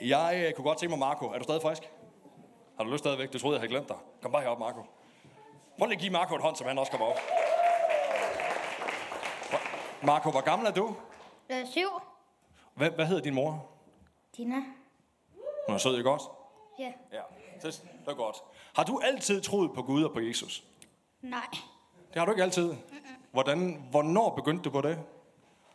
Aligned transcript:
Jeg 0.00 0.44
øh, 0.46 0.52
kunne 0.52 0.64
godt 0.64 0.78
tænke 0.78 0.90
mig, 0.90 0.98
Marco, 0.98 1.26
er 1.26 1.38
du 1.38 1.44
stadig 1.44 1.62
frisk? 1.62 1.82
Har 2.76 2.84
du 2.84 2.90
lyst 2.90 3.02
stadigvæk? 3.02 3.32
Du 3.32 3.38
troede, 3.38 3.54
jeg 3.54 3.60
havde 3.60 3.70
glemt 3.70 3.88
dig. 3.88 3.96
Kom 4.22 4.32
bare 4.32 4.42
herop, 4.42 4.58
Marco. 4.58 4.80
Prøv 5.78 5.86
lige 5.86 5.96
at 5.96 6.00
give 6.00 6.12
Marco 6.12 6.34
et 6.34 6.42
hånd, 6.42 6.56
så 6.56 6.64
han 6.64 6.78
også 6.78 6.90
kommer 6.92 7.06
op. 7.06 7.18
Marco, 10.02 10.30
hvor 10.30 10.40
gammel 10.40 10.68
er 10.68 10.72
du? 10.72 10.96
Øh, 11.50 11.66
syv. 11.66 11.88
Hvad, 12.74 12.90
hvad 12.90 13.06
hedder 13.06 13.22
din 13.22 13.34
mor? 13.34 13.66
Dina. 14.36 14.54
Hun 15.66 15.74
er 15.74 15.78
sød, 15.78 15.98
ikke 15.98 16.10
også? 16.10 16.28
Ja. 16.78 16.92
Ja, 17.12 17.20
det 17.62 17.82
det 18.04 18.08
er 18.08 18.14
godt. 18.14 18.36
Har 18.76 18.84
du 18.84 19.00
altid 19.04 19.40
troet 19.40 19.70
på 19.74 19.82
Gud 19.82 20.04
og 20.04 20.12
på 20.12 20.20
Jesus? 20.20 20.64
Nej. 21.22 21.46
Det 22.08 22.18
har 22.18 22.24
du 22.24 22.30
ikke 22.32 22.42
altid. 22.42 22.74
Hvordan, 23.32 23.86
hvornår 23.90 24.34
begyndte 24.34 24.64
du 24.64 24.70
på 24.70 24.80
det? 24.80 24.98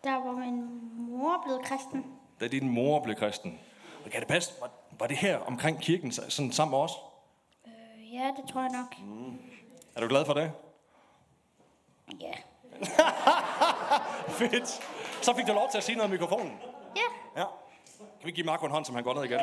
Der 0.03 0.15
var 0.15 0.31
min 0.31 0.79
mor 0.97 1.41
blevet 1.45 1.61
kristen. 1.65 2.05
Da 2.39 2.47
din 2.47 2.69
mor 2.69 3.03
blev 3.03 3.15
kristen. 3.15 3.59
Og 4.05 4.11
kan 4.11 4.19
det 4.19 4.27
passe? 4.27 4.53
Var, 4.61 4.69
var 4.99 5.07
det 5.07 5.17
her 5.17 5.37
omkring 5.37 5.81
kirken 5.81 6.11
sådan 6.11 6.51
sammen 6.51 6.71
med 6.71 6.79
os? 6.79 6.91
Øh, 7.67 8.13
ja, 8.13 8.31
det 8.37 8.51
tror 8.51 8.61
jeg 8.61 8.69
nok. 8.71 8.95
Er 9.95 10.01
du 10.01 10.07
glad 10.07 10.25
for 10.25 10.33
det? 10.33 10.51
Ja. 12.21 12.31
Fedt. 14.39 14.67
Så 15.21 15.33
fik 15.35 15.47
du 15.47 15.53
lov 15.53 15.67
til 15.71 15.77
at 15.77 15.83
sige 15.83 15.95
noget 15.95 16.09
i 16.09 16.11
mikrofonen. 16.11 16.59
Ja. 16.95 17.41
Ja. 17.41 17.45
Kan 17.97 18.27
vi 18.27 18.31
give 18.31 18.45
Marco 18.45 18.65
en 18.65 18.71
hånd, 18.71 18.85
som 18.85 18.95
han 18.95 19.03
går 19.03 19.13
ned 19.13 19.23
igen? 19.23 19.39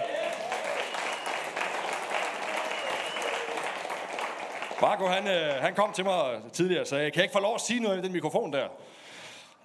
Marco, 4.81 5.07
han, 5.07 5.27
øh, 5.27 5.63
han 5.63 5.75
kom 5.75 5.93
til 5.93 6.05
mig 6.05 6.41
tidligere 6.53 6.81
og 6.83 6.87
sagde, 6.87 7.11
kan 7.11 7.17
jeg 7.17 7.25
ikke 7.25 7.33
få 7.33 7.41
lov 7.41 7.55
at 7.55 7.61
sige 7.61 7.81
noget 7.81 7.99
i 7.99 8.03
den 8.03 8.13
mikrofon 8.13 8.53
der? 8.53 8.69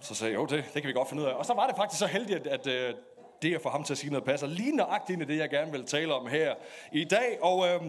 Så 0.02 0.16
sagde 0.16 0.34
jeg, 0.34 0.40
jo, 0.40 0.46
det, 0.46 0.63
det 0.73 0.82
kan 0.82 0.88
vi 0.88 0.94
godt 0.94 1.10
finde 1.10 1.23
ud 1.23 1.27
af. 1.27 1.34
Og 1.34 1.46
så 1.46 1.54
var 1.54 1.68
det 1.68 1.76
faktisk 1.76 1.99
så 1.99 2.08
heldigt, 2.08 2.48
at, 2.48 2.68
at 2.68 2.68
øh, 2.68 2.96
det 3.41 3.55
at 3.55 3.62
få 3.62 3.70
ham 3.70 3.84
til 3.84 3.94
at 3.94 3.98
sige 3.98 4.12
noget 4.12 4.26
passer 4.26 4.48
lige 4.48 4.76
nøjagtigt 4.76 5.22
ind 5.22 5.30
i 5.30 5.34
det, 5.34 5.40
jeg 5.41 5.49
gerne 5.49 5.72
vil 5.72 5.86
tale 5.86 6.13
om 6.13 6.27
her 6.27 6.55
i 6.91 7.04
dag. 7.04 7.38
Og 7.41 7.68
øh, 7.68 7.82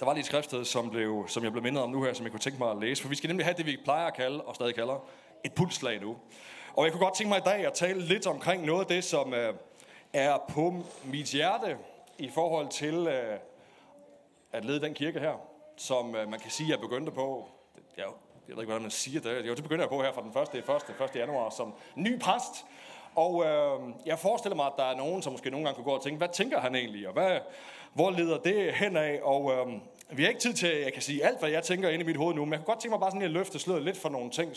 der 0.00 0.04
var 0.04 0.12
lige 0.12 0.20
et 0.20 0.26
skriftsted, 0.26 0.64
som, 0.64 0.90
blev, 0.90 1.24
som 1.28 1.44
jeg 1.44 1.52
blev 1.52 1.62
mindet 1.62 1.82
om 1.82 1.90
nu 1.90 2.02
her, 2.02 2.12
som 2.12 2.24
jeg 2.24 2.30
kunne 2.30 2.40
tænke 2.40 2.58
mig 2.58 2.70
at 2.70 2.78
læse. 2.80 3.02
For 3.02 3.08
vi 3.08 3.14
skal 3.14 3.28
nemlig 3.28 3.46
have 3.46 3.56
det, 3.56 3.66
vi 3.66 3.78
plejer 3.84 4.06
at 4.06 4.14
kalde, 4.14 4.40
og 4.40 4.54
stadig 4.54 4.74
kalder, 4.74 5.08
et 5.44 5.52
pulslag 5.52 6.00
nu. 6.00 6.16
Og 6.76 6.84
jeg 6.84 6.92
kunne 6.92 7.04
godt 7.04 7.16
tænke 7.16 7.28
mig 7.28 7.38
i 7.38 7.42
dag 7.44 7.66
at 7.66 7.72
tale 7.72 8.00
lidt 8.00 8.26
omkring 8.26 8.66
noget 8.66 8.80
af 8.80 8.86
det, 8.86 9.04
som 9.04 9.34
øh, 9.34 9.54
er 10.12 10.38
på 10.48 10.74
mit 11.04 11.26
hjerte 11.26 11.76
i 12.18 12.30
forhold 12.34 12.68
til 12.68 12.94
øh, 12.94 13.38
at 14.52 14.64
lede 14.64 14.80
den 14.80 14.94
kirke 14.94 15.20
her, 15.20 15.34
som 15.76 16.16
øh, 16.16 16.30
man 16.30 16.40
kan 16.40 16.50
sige, 16.50 16.70
jeg 16.70 16.80
begyndte 16.80 17.12
på. 17.12 17.48
Jeg, 17.96 18.04
jeg 18.48 18.56
ved 18.56 18.62
ikke, 18.62 18.70
hvordan 18.70 18.82
man 18.82 18.90
siger 18.90 19.20
det. 19.20 19.46
Jo, 19.46 19.54
det 19.54 19.62
begynder 19.62 19.82
jeg 19.82 19.88
på 19.88 20.02
her 20.02 20.12
fra 20.12 20.22
den 20.22 20.58
1. 20.58 21.00
1. 21.00 21.10
1. 21.10 21.16
januar 21.16 21.50
som 21.50 21.74
ny 21.96 22.20
præst. 22.20 22.64
Og 23.14 23.44
øh, 23.44 23.94
jeg 24.06 24.18
forestiller 24.18 24.56
mig, 24.56 24.66
at 24.66 24.72
der 24.76 24.84
er 24.84 24.96
nogen, 24.96 25.22
som 25.22 25.32
måske 25.32 25.50
nogle 25.50 25.66
gange 25.66 25.76
kunne 25.76 25.84
gå 25.84 25.96
og 25.96 26.02
tænke, 26.02 26.18
hvad 26.18 26.28
tænker 26.28 26.60
han 26.60 26.74
egentlig, 26.74 27.06
og 27.06 27.12
hvad, 27.12 27.38
hvor 27.92 28.10
leder 28.10 28.38
det 28.38 28.72
hen 28.72 28.96
af? 28.96 29.20
Og 29.22 29.52
øh, 29.52 29.66
vi 30.10 30.22
har 30.22 30.28
ikke 30.28 30.40
tid 30.40 30.54
til, 30.54 30.66
at 30.66 30.84
jeg 30.84 30.92
kan 30.92 31.02
sige 31.02 31.24
alt, 31.24 31.38
hvad 31.38 31.50
jeg 31.50 31.62
tænker 31.62 31.88
inde 31.88 32.04
i 32.04 32.06
mit 32.06 32.16
hoved 32.16 32.34
nu, 32.34 32.44
men 32.44 32.52
jeg 32.52 32.60
kunne 32.60 32.66
godt 32.66 32.80
tænke 32.80 32.92
mig 32.92 33.00
bare 33.00 33.10
sådan 33.10 33.22
at 33.22 33.30
løfte 33.30 33.58
sløret 33.58 33.82
lidt 33.82 33.96
for 33.96 34.08
nogle 34.08 34.30
ting. 34.30 34.52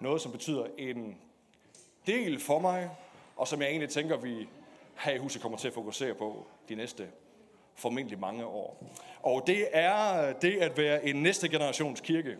Noget, 0.00 0.20
som 0.22 0.32
betyder 0.32 0.66
en 0.78 1.16
del 2.06 2.40
for 2.40 2.58
mig, 2.58 2.90
og 3.36 3.48
som 3.48 3.60
jeg 3.60 3.68
egentlig 3.68 3.90
tænker, 3.90 4.16
vi 4.16 4.48
her 4.98 5.12
i 5.12 5.18
huset 5.18 5.42
kommer 5.42 5.58
til 5.58 5.68
at 5.68 5.74
fokusere 5.74 6.14
på 6.14 6.46
de 6.68 6.74
næste 6.74 7.08
formentlig 7.74 8.18
mange 8.20 8.44
år. 8.44 8.84
Og 9.22 9.42
det 9.46 9.68
er 9.72 10.32
det 10.32 10.56
at 10.56 10.78
være 10.78 11.06
en 11.06 11.22
næste 11.22 11.48
generations 11.48 12.00
kirke. 12.00 12.36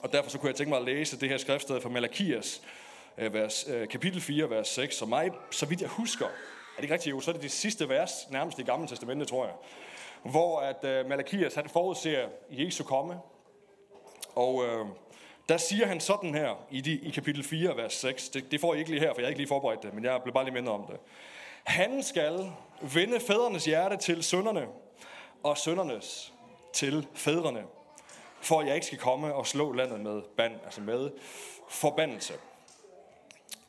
Og 0.00 0.12
derfor 0.12 0.30
så 0.30 0.38
kunne 0.38 0.48
jeg 0.48 0.56
tænke 0.56 0.70
mig 0.70 0.78
at 0.78 0.84
læse 0.84 1.20
det 1.20 1.28
her 1.28 1.38
skriftsted 1.38 1.80
fra 1.80 1.88
Malakias, 1.88 2.62
Øh, 3.18 3.34
vers, 3.34 3.64
øh, 3.68 3.88
kapitel 3.88 4.20
4, 4.20 4.50
vers 4.50 4.68
6. 4.68 4.96
Så 4.96 5.06
mig, 5.06 5.30
så 5.50 5.66
vidt 5.66 5.80
jeg 5.80 5.88
husker, 5.88 6.26
er 6.26 6.76
det 6.76 6.82
ikke 6.82 6.94
rigtigt, 6.94 7.14
jo, 7.14 7.20
så 7.20 7.30
er 7.30 7.32
det 7.32 7.42
det 7.42 7.50
sidste 7.50 7.88
vers, 7.88 8.12
nærmest 8.30 8.58
i 8.58 8.62
Gamle 8.62 8.88
Testamentet, 8.88 9.28
tror 9.28 9.44
jeg. 9.44 9.54
Hvor 10.22 10.60
at 10.60 10.84
øh, 10.84 11.08
Malakias, 11.08 11.54
han 11.54 11.68
forudser 11.68 12.28
Jesu 12.50 12.84
komme. 12.84 13.14
Og 14.34 14.64
øh, 14.64 14.86
der 15.48 15.56
siger 15.56 15.86
han 15.86 16.00
sådan 16.00 16.34
her 16.34 16.66
i, 16.70 16.80
de, 16.80 16.92
i 16.92 17.10
kapitel 17.10 17.44
4, 17.44 17.76
vers 17.76 17.94
6. 17.94 18.28
Det, 18.28 18.50
det 18.50 18.60
får 18.60 18.74
I 18.74 18.78
ikke 18.78 18.90
lige 18.90 19.00
her, 19.00 19.14
for 19.14 19.20
jeg 19.20 19.26
har 19.26 19.28
ikke 19.28 19.40
lige 19.40 19.48
forberedt 19.48 19.82
det, 19.82 19.94
men 19.94 20.04
jeg 20.04 20.20
blev 20.22 20.34
bare 20.34 20.44
lige 20.44 20.54
mindet 20.54 20.72
om 20.72 20.86
det. 20.86 20.96
Han 21.64 22.02
skal 22.02 22.50
vende 22.80 23.20
fædrenes 23.20 23.64
hjerte 23.64 23.96
til 23.96 24.22
sønderne, 24.22 24.66
og 25.42 25.58
søndernes 25.58 26.32
til 26.72 27.06
fædrene, 27.14 27.62
for 28.40 28.60
at 28.60 28.66
jeg 28.66 28.74
ikke 28.74 28.86
skal 28.86 28.98
komme 28.98 29.34
og 29.34 29.46
slå 29.46 29.72
landet 29.72 30.00
med 30.00 30.22
band, 30.36 30.54
altså 30.64 30.80
med 30.80 31.10
forbandelse. 31.68 32.34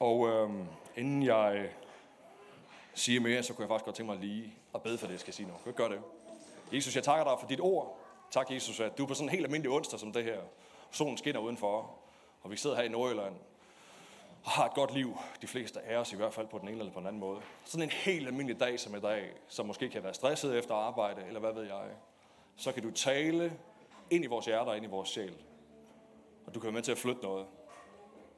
Og 0.04 0.28
øhm, 0.28 0.66
inden 0.96 1.24
jeg 1.24 1.70
siger 2.94 3.22
mere, 3.22 3.44
så 3.44 3.54
kunne 3.54 3.64
jeg 3.64 3.70
faktisk 3.70 3.86
godt 3.86 3.96
tænke 3.96 4.12
mig 4.12 4.22
lige 4.22 4.54
at 4.76 4.82
bede 4.82 4.98
for 4.98 5.08
det, 5.08 5.14
jeg 5.14 5.20
skal 5.20 5.34
sige 5.34 5.48
nu. 5.48 5.54
Kan 5.64 5.74
gøre 5.74 5.90
det? 5.90 6.02
Jesus, 6.74 6.96
jeg 6.96 7.04
takker 7.04 7.24
dig 7.24 7.40
for 7.40 7.48
dit 7.48 7.60
ord. 7.60 8.00
Tak, 8.32 8.52
Jesus, 8.52 8.80
at 8.80 8.98
du 8.98 9.04
er 9.04 9.08
på 9.08 9.14
sådan 9.14 9.28
en 9.28 9.32
helt 9.32 9.46
almindelig 9.46 9.72
onsdag 9.72 10.00
som 10.00 10.12
det 10.12 10.24
her. 10.24 10.42
Solen 10.92 11.18
skinner 11.18 11.40
udenfor, 11.40 11.96
og 12.42 12.52
vi 12.52 12.58
sidder 12.58 12.76
her 12.76 12.84
i 12.84 12.88
Nordjylland 12.88 13.34
og 14.44 14.52
har 14.52 14.66
et 14.66 14.74
godt 14.74 14.94
liv, 14.94 15.18
de 15.42 15.48
fleste 15.48 15.82
af 15.82 15.98
os 15.98 16.14
i 16.14 16.16
hvert 16.16 16.34
fald 16.34 16.48
på 16.48 16.58
den 16.58 16.68
ene 16.68 16.80
eller 16.80 16.94
på 16.94 17.00
den 17.00 17.08
anden 17.08 17.20
måde. 17.20 17.40
Sådan 17.66 17.84
en 17.84 17.90
helt 17.90 18.28
almindelig 18.28 18.60
dag 18.60 18.80
som 18.80 18.96
i 18.96 19.00
dag, 19.00 19.32
som 19.48 19.66
måske 19.66 19.90
kan 19.90 20.04
være 20.04 20.14
stresset 20.14 20.58
efter 20.58 20.76
arbejde, 20.76 21.22
eller 21.28 21.40
hvad 21.40 21.54
ved 21.54 21.64
jeg. 21.64 21.84
Så 22.56 22.72
kan 22.72 22.84
du 22.84 22.92
tale 22.92 23.54
ind 24.10 24.24
i 24.24 24.28
vores 24.28 24.46
hjerter 24.46 24.74
ind 24.74 24.86
i 24.86 24.90
vores 24.90 25.10
sjæl. 25.10 25.36
Og 26.46 26.56
du 26.56 26.60
kan 26.60 26.68
være 26.68 26.74
med 26.74 26.82
til 26.82 26.92
at 26.92 26.98
flytte 26.98 27.22
noget. 27.22 27.46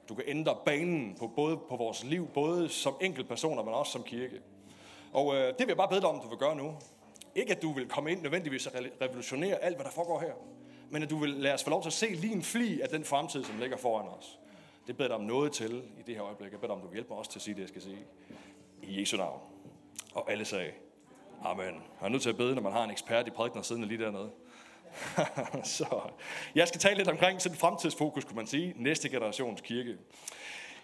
Du 0.09 0.16
kan 0.16 0.23
ændre 0.27 0.57
banen 0.66 1.16
på 1.19 1.27
både 1.27 1.57
på 1.57 1.75
vores 1.75 2.03
liv, 2.03 2.27
både 2.27 2.69
som 2.69 2.93
enkeltpersoner, 3.01 3.63
men 3.63 3.73
også 3.73 3.91
som 3.91 4.03
kirke. 4.03 4.41
Og 5.13 5.35
øh, 5.35 5.47
det 5.47 5.59
vil 5.59 5.67
jeg 5.67 5.77
bare 5.77 5.89
bede 5.89 6.01
dig 6.01 6.09
om, 6.09 6.19
du 6.19 6.29
vil 6.29 6.38
gøre 6.38 6.55
nu. 6.55 6.73
Ikke 7.35 7.51
at 7.51 7.61
du 7.61 7.71
vil 7.71 7.88
komme 7.88 8.11
ind 8.11 8.21
nødvendigvis 8.21 8.67
og 8.67 8.73
revolutionere 9.01 9.55
alt, 9.55 9.77
hvad 9.77 9.85
der 9.85 9.91
foregår 9.91 10.19
her. 10.19 10.33
Men 10.89 11.03
at 11.03 11.09
du 11.09 11.17
vil 11.17 11.29
lade 11.29 11.53
os 11.53 11.63
få 11.63 11.69
lov 11.69 11.81
til 11.81 11.89
at 11.89 11.94
se 11.94 12.07
lige 12.07 12.33
en 12.33 12.44
fli 12.44 12.81
af 12.81 12.89
den 12.89 13.03
fremtid, 13.03 13.44
som 13.44 13.59
ligger 13.59 13.77
foran 13.77 14.07
os. 14.07 14.39
Det 14.88 14.97
beder 14.97 15.09
dig 15.09 15.17
om 15.17 15.23
noget 15.23 15.51
til 15.51 15.83
i 15.99 16.01
det 16.07 16.15
her 16.15 16.23
øjeblik. 16.23 16.51
Jeg 16.51 16.59
beder 16.59 16.67
dig 16.67 16.75
om, 16.75 16.81
du 16.81 16.88
vil 16.88 16.94
hjælpe 16.94 17.09
mig 17.09 17.17
også 17.17 17.31
til 17.31 17.39
at 17.39 17.44
sige 17.44 17.55
det, 17.55 17.61
jeg 17.61 17.69
skal 17.69 17.81
sige. 17.81 17.97
I 18.81 18.99
Jesu 18.99 19.17
navn. 19.17 19.39
Og 20.13 20.31
alle 20.31 20.45
sagde, 20.45 20.71
Amen. 21.44 21.65
Jeg 21.65 22.05
er 22.05 22.09
nødt 22.09 22.21
til 22.21 22.29
at 22.29 22.38
bede, 22.38 22.55
når 22.55 22.61
man 22.61 22.71
har 22.71 22.83
en 22.83 22.91
ekspert 22.91 23.27
i 23.27 23.29
prædikner 23.29 23.61
siddende 23.61 23.88
lige 23.88 24.03
dernede. 24.03 24.31
så 25.78 26.01
jeg 26.56 26.68
skal 26.68 26.79
tale 26.79 26.97
lidt 26.97 27.07
omkring 27.07 27.41
sådan 27.41 27.57
fremtidsfokus, 27.57 28.23
kunne 28.23 28.35
man 28.35 28.47
sige. 28.47 28.73
Næste 28.75 29.09
generations 29.09 29.62
kirke. 29.62 29.97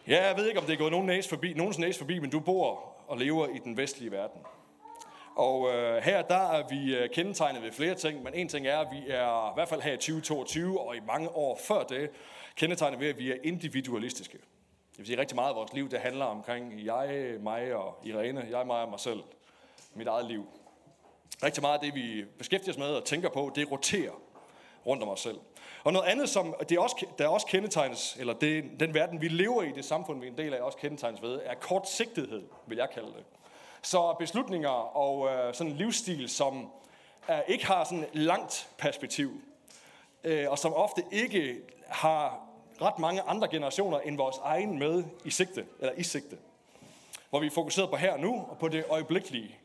Ja, 0.07 0.27
jeg 0.27 0.37
ved 0.37 0.47
ikke, 0.47 0.59
om 0.59 0.65
det 0.65 0.73
er 0.73 0.77
gået 0.77 0.91
nogen 0.91 1.07
næse 1.07 1.29
forbi, 1.29 1.53
nogens 1.53 1.79
næse 1.79 1.99
forbi, 1.99 2.19
men 2.19 2.29
du 2.29 2.39
bor 2.39 2.95
og 3.07 3.17
lever 3.17 3.47
i 3.47 3.57
den 3.63 3.77
vestlige 3.77 4.11
verden. 4.11 4.41
Og 5.35 5.73
øh, 5.73 6.03
her 6.03 6.21
der 6.21 6.51
er 6.51 6.67
vi 6.69 6.95
øh, 6.95 7.09
kendetegnet 7.09 7.63
ved 7.63 7.71
flere 7.71 7.95
ting, 7.95 8.23
men 8.23 8.33
en 8.33 8.47
ting 8.47 8.67
er, 8.67 8.79
at 8.79 8.87
vi 8.91 9.03
er 9.07 9.51
i 9.51 9.53
hvert 9.55 9.69
fald 9.69 9.81
her 9.81 9.93
i 9.93 9.97
2022 9.97 10.81
og 10.81 10.95
i 10.95 10.99
mange 11.07 11.29
år 11.29 11.59
før 11.67 11.83
det, 11.83 12.09
kendetegnet 12.55 12.99
ved, 12.99 13.07
at 13.07 13.19
vi 13.19 13.31
er 13.31 13.35
individualistiske. 13.43 14.37
Det 14.91 14.97
vil 14.97 15.05
sige, 15.05 15.19
rigtig 15.19 15.35
meget 15.35 15.49
af 15.49 15.55
vores 15.55 15.73
liv, 15.73 15.89
det 15.89 15.99
handler 15.99 16.25
omkring 16.25 16.85
jeg, 16.85 17.35
mig 17.39 17.75
og 17.75 17.99
Irene, 18.03 18.47
jeg, 18.49 18.67
mig 18.67 18.81
og 18.81 18.89
mig 18.89 18.99
selv. 18.99 19.23
Mit 19.95 20.07
eget 20.07 20.25
liv. 20.25 20.47
Rigtig 21.43 21.61
meget 21.61 21.73
af 21.73 21.79
det, 21.79 21.95
vi 21.95 22.25
beskæftiger 22.37 22.73
os 22.73 22.77
med 22.77 22.87
og 22.87 23.05
tænker 23.05 23.29
på, 23.29 23.51
det 23.55 23.71
roterer 23.71 24.11
rundt 24.85 25.03
om 25.03 25.09
os 25.09 25.19
selv. 25.19 25.39
Og 25.83 25.93
noget 25.93 26.07
andet, 26.07 26.29
som 26.29 26.55
det 26.69 26.79
også, 26.79 27.05
der 27.17 27.27
også 27.27 27.47
kendetegnes, 27.47 28.15
eller 28.19 28.33
det, 28.33 28.63
den 28.79 28.93
verden, 28.93 29.21
vi 29.21 29.27
lever 29.27 29.63
i, 29.63 29.71
det 29.71 29.85
samfund, 29.85 30.19
vi 30.19 30.27
er 30.27 30.31
en 30.31 30.37
del 30.37 30.53
af, 30.53 30.61
også 30.61 30.77
kendetegnes 30.77 31.21
ved, 31.21 31.39
er 31.43 31.53
kortsigtighed, 31.53 32.43
vil 32.67 32.77
jeg 32.77 32.89
kalde 32.93 33.07
det. 33.07 33.23
Så 33.81 34.15
beslutninger 34.19 34.69
og 34.97 35.29
øh, 35.29 35.53
sådan 35.53 35.71
en 35.71 35.77
livsstil, 35.77 36.29
som 36.29 36.71
øh, 37.29 37.39
ikke 37.47 37.65
har 37.65 37.83
sådan 37.83 38.05
langt 38.13 38.69
perspektiv, 38.77 39.41
øh, 40.23 40.51
og 40.51 40.59
som 40.59 40.73
ofte 40.73 41.03
ikke 41.11 41.61
har 41.87 42.47
ret 42.81 42.99
mange 42.99 43.21
andre 43.21 43.47
generationer 43.47 43.99
end 43.99 44.17
vores 44.17 44.37
egen 44.43 44.79
med 44.79 45.03
i 45.25 45.29
sigte, 45.29 45.65
eller 45.79 45.93
i 45.97 46.03
sigte. 46.03 46.37
Hvor 47.29 47.39
vi 47.39 47.45
er 47.45 47.51
fokuseret 47.51 47.89
på 47.89 47.95
her 47.95 48.13
og 48.13 48.19
nu, 48.19 48.45
og 48.49 48.57
på 48.57 48.67
det 48.67 48.85
øjeblikkelige. 48.89 49.57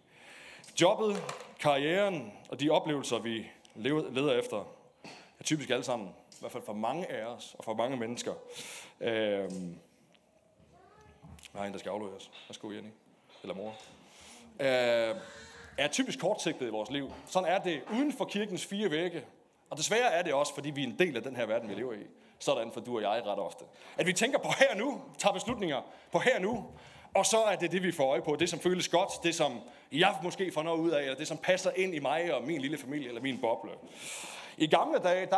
Jobbet, 0.80 1.22
karrieren 1.60 2.32
og 2.48 2.60
de 2.60 2.70
oplevelser, 2.70 3.18
vi 3.18 3.50
leder 3.74 4.38
efter, 4.38 4.64
er 5.38 5.44
typisk 5.44 5.70
alle 5.70 5.84
sammen, 5.84 6.08
i 6.08 6.36
hvert 6.40 6.52
fald 6.52 6.62
for 6.62 6.72
mange 6.72 7.06
af 7.06 7.26
os 7.26 7.54
og 7.58 7.64
for 7.64 7.74
mange 7.74 7.96
mennesker. 7.96 8.32
Øhm, 9.00 9.78
der 11.52 11.60
er 11.60 11.64
en, 11.64 11.72
der 11.72 11.78
skal 11.78 11.90
afleveres. 11.90 12.30
Værsgo, 12.48 12.70
Jenny. 12.70 12.88
Eller 13.42 13.54
mor. 13.54 13.74
Øh, 14.60 15.16
er 15.78 15.88
typisk 15.88 16.20
kortsigtet 16.20 16.66
i 16.66 16.70
vores 16.70 16.90
liv. 16.90 17.12
Sådan 17.26 17.48
er 17.48 17.58
det 17.58 17.82
uden 17.92 18.12
for 18.12 18.24
kirkens 18.24 18.66
fire 18.66 18.90
vægge. 18.90 19.24
Og 19.70 19.76
desværre 19.76 20.12
er 20.12 20.22
det 20.22 20.34
også, 20.34 20.54
fordi 20.54 20.70
vi 20.70 20.82
er 20.82 20.86
en 20.86 20.98
del 20.98 21.16
af 21.16 21.22
den 21.22 21.36
her 21.36 21.46
verden, 21.46 21.68
vi 21.68 21.74
lever 21.74 21.92
i. 21.92 22.06
Sådan 22.38 22.72
for 22.72 22.80
du 22.80 22.96
og 22.96 23.02
jeg 23.02 23.22
ret 23.26 23.38
ofte. 23.38 23.64
At 23.98 24.06
vi 24.06 24.12
tænker 24.12 24.38
på 24.38 24.48
her 24.58 24.74
nu, 24.74 25.02
tager 25.18 25.32
beslutninger 25.32 25.82
på 26.12 26.18
her 26.18 26.38
nu, 26.38 26.64
og 27.16 27.26
så 27.26 27.42
er 27.42 27.56
det 27.56 27.72
det, 27.72 27.82
vi 27.82 27.92
får 27.92 28.10
øje 28.10 28.22
på. 28.22 28.36
Det, 28.36 28.48
som 28.48 28.58
føles 28.58 28.88
godt, 28.88 29.10
det, 29.22 29.34
som 29.34 29.60
jeg 29.92 30.14
måske 30.22 30.52
får 30.52 30.62
noget 30.62 30.78
ud 30.78 30.90
af, 30.90 31.02
eller 31.02 31.14
det, 31.14 31.28
som 31.28 31.36
passer 31.36 31.70
ind 31.76 31.94
i 31.94 31.98
mig 31.98 32.34
og 32.34 32.42
min 32.44 32.60
lille 32.60 32.78
familie, 32.78 33.08
eller 33.08 33.20
min 33.20 33.38
boble. 33.38 33.70
I 34.58 34.66
gamle 34.66 34.98
dage, 34.98 35.26
der 35.26 35.36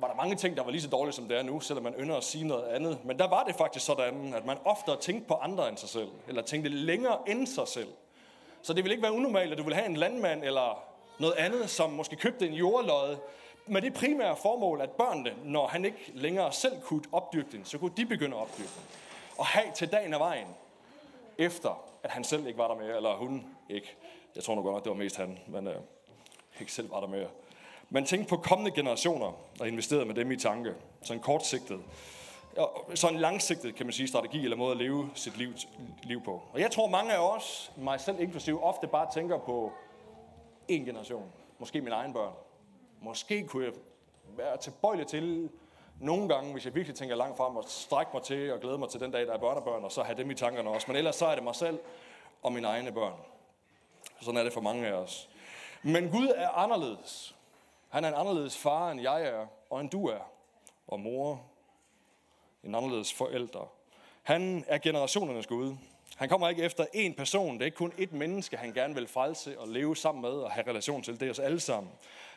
var 0.00 0.08
der 0.08 0.14
mange 0.14 0.36
ting, 0.36 0.56
der 0.56 0.64
var 0.64 0.70
lige 0.70 0.82
så 0.82 0.88
dårlige, 0.88 1.12
som 1.12 1.28
det 1.28 1.38
er 1.38 1.42
nu, 1.42 1.60
selvom 1.60 1.84
man 1.84 1.94
ynder 1.94 2.16
at 2.16 2.24
sige 2.24 2.44
noget 2.44 2.64
andet. 2.64 3.04
Men 3.04 3.18
der 3.18 3.28
var 3.28 3.44
det 3.44 3.54
faktisk 3.54 3.86
sådan, 3.86 4.34
at 4.34 4.44
man 4.46 4.56
ofte 4.64 4.96
tænkte 5.00 5.28
på 5.28 5.34
andre 5.34 5.68
end 5.68 5.76
sig 5.76 5.88
selv, 5.88 6.08
eller 6.28 6.42
tænkte 6.42 6.70
længere 6.70 7.18
end 7.26 7.46
sig 7.46 7.68
selv. 7.68 7.88
Så 8.62 8.72
det 8.72 8.84
ville 8.84 8.94
ikke 8.94 9.02
være 9.02 9.12
unormalt, 9.12 9.52
at 9.52 9.58
du 9.58 9.62
ville 9.62 9.76
have 9.76 9.88
en 9.88 9.96
landmand 9.96 10.44
eller 10.44 10.84
noget 11.18 11.34
andet, 11.34 11.70
som 11.70 11.90
måske 11.90 12.16
købte 12.16 12.48
en 12.48 12.54
jordlod, 12.54 13.16
med 13.66 13.82
det 13.82 13.94
primære 13.94 14.36
formål, 14.36 14.80
at 14.80 14.90
børnene, 14.90 15.32
når 15.44 15.66
han 15.66 15.84
ikke 15.84 16.12
længere 16.14 16.52
selv 16.52 16.80
kunne 16.80 17.02
opdyrke 17.12 17.48
den, 17.52 17.64
så 17.64 17.78
kunne 17.78 17.92
de 17.96 18.06
begynde 18.06 18.36
at 18.36 18.42
opdyrke 18.42 18.70
den. 18.74 18.82
Og 19.38 19.46
have 19.46 19.66
til 19.74 19.92
dagen 19.92 20.14
af 20.14 20.20
vejen, 20.20 20.46
efter 21.38 21.84
at 22.02 22.10
han 22.10 22.24
selv 22.24 22.46
ikke 22.46 22.58
var 22.58 22.68
der 22.68 22.74
mere, 22.74 22.96
eller 22.96 23.16
hun 23.16 23.46
ikke. 23.68 23.96
Jeg 24.36 24.44
tror 24.44 24.54
nok 24.54 24.64
godt, 24.64 24.84
det 24.84 24.90
var 24.90 24.96
mest 24.96 25.16
han, 25.16 25.38
men 25.46 25.66
øh, 25.66 25.74
ikke 26.60 26.72
selv 26.72 26.90
var 26.90 27.00
der 27.00 27.08
mere. 27.08 27.28
Man 27.90 28.04
tænkte 28.04 28.28
på 28.28 28.36
kommende 28.36 28.70
generationer, 28.70 29.32
og 29.60 29.68
investerede 29.68 30.04
med 30.04 30.14
dem 30.14 30.30
i 30.30 30.36
tanke. 30.36 30.74
Sådan 31.02 31.22
kortsigtet. 31.22 31.80
Sådan 32.94 33.14
en 33.16 33.20
langsigtet, 33.20 33.74
kan 33.74 33.86
man 33.86 33.92
sige, 33.92 34.08
strategi 34.08 34.44
eller 34.44 34.56
måde 34.56 34.70
at 34.70 34.76
leve 34.76 35.10
sit 35.14 35.36
liv, 35.36 35.52
liv 36.02 36.22
på. 36.24 36.42
Og 36.52 36.60
jeg 36.60 36.70
tror, 36.70 36.88
mange 36.88 37.12
af 37.12 37.36
os, 37.36 37.72
mig 37.76 38.00
selv 38.00 38.20
inklusive, 38.20 38.62
ofte 38.62 38.86
bare 38.86 39.08
tænker 39.14 39.38
på 39.38 39.72
en 40.68 40.84
generation. 40.84 41.32
Måske 41.58 41.80
mine 41.80 41.94
egne 41.94 42.14
børn. 42.14 42.32
Måske 43.00 43.46
kunne 43.46 43.64
jeg 43.64 43.72
være 44.36 44.56
tilbøjelig 44.56 45.06
til 45.06 45.50
nogle 46.04 46.28
gange, 46.28 46.52
hvis 46.52 46.64
jeg 46.64 46.74
virkelig 46.74 46.96
tænker 46.96 47.16
langt 47.16 47.36
frem, 47.36 47.56
og 47.56 47.64
strække 47.68 48.10
mig 48.14 48.22
til 48.22 48.52
og 48.52 48.60
glæde 48.60 48.78
mig 48.78 48.88
til 48.88 49.00
den 49.00 49.10
dag, 49.10 49.26
der 49.26 49.32
er 49.32 49.38
børnebørn, 49.38 49.84
og 49.84 49.92
så 49.92 50.02
have 50.02 50.18
dem 50.18 50.30
i 50.30 50.34
tankerne 50.34 50.70
også. 50.70 50.86
Men 50.88 50.96
ellers 50.96 51.16
så 51.16 51.26
er 51.26 51.34
det 51.34 51.44
mig 51.44 51.54
selv 51.54 51.78
og 52.42 52.52
mine 52.52 52.66
egne 52.66 52.92
børn. 52.92 53.18
Sådan 54.20 54.36
er 54.36 54.44
det 54.44 54.52
for 54.52 54.60
mange 54.60 54.86
af 54.86 54.92
os. 54.92 55.28
Men 55.82 56.10
Gud 56.10 56.28
er 56.36 56.48
anderledes. 56.48 57.34
Han 57.88 58.04
er 58.04 58.08
en 58.08 58.14
anderledes 58.14 58.58
far, 58.58 58.90
end 58.90 59.00
jeg 59.00 59.22
er, 59.22 59.46
og 59.70 59.80
end 59.80 59.90
du 59.90 60.06
er. 60.06 60.30
Og 60.88 61.00
mor, 61.00 61.42
en 62.64 62.74
anderledes 62.74 63.12
forældre. 63.12 63.66
Han 64.22 64.64
er 64.68 64.78
generationernes 64.78 65.46
Gud. 65.46 65.76
Han 66.16 66.28
kommer 66.28 66.48
ikke 66.48 66.62
efter 66.62 66.84
én 66.84 67.14
person. 67.14 67.54
Det 67.54 67.60
er 67.60 67.64
ikke 67.64 67.76
kun 67.76 67.92
et 67.98 68.12
menneske, 68.12 68.56
han 68.56 68.72
gerne 68.72 68.94
vil 68.94 69.08
frelse 69.08 69.60
og 69.60 69.68
leve 69.68 69.96
sammen 69.96 70.22
med 70.22 70.30
og 70.30 70.50
have 70.50 70.68
relation 70.68 71.02
til. 71.02 71.20
Det 71.20 71.26
er 71.26 71.30
os 71.30 71.38
alle 71.38 71.60
sammen. 71.60 71.92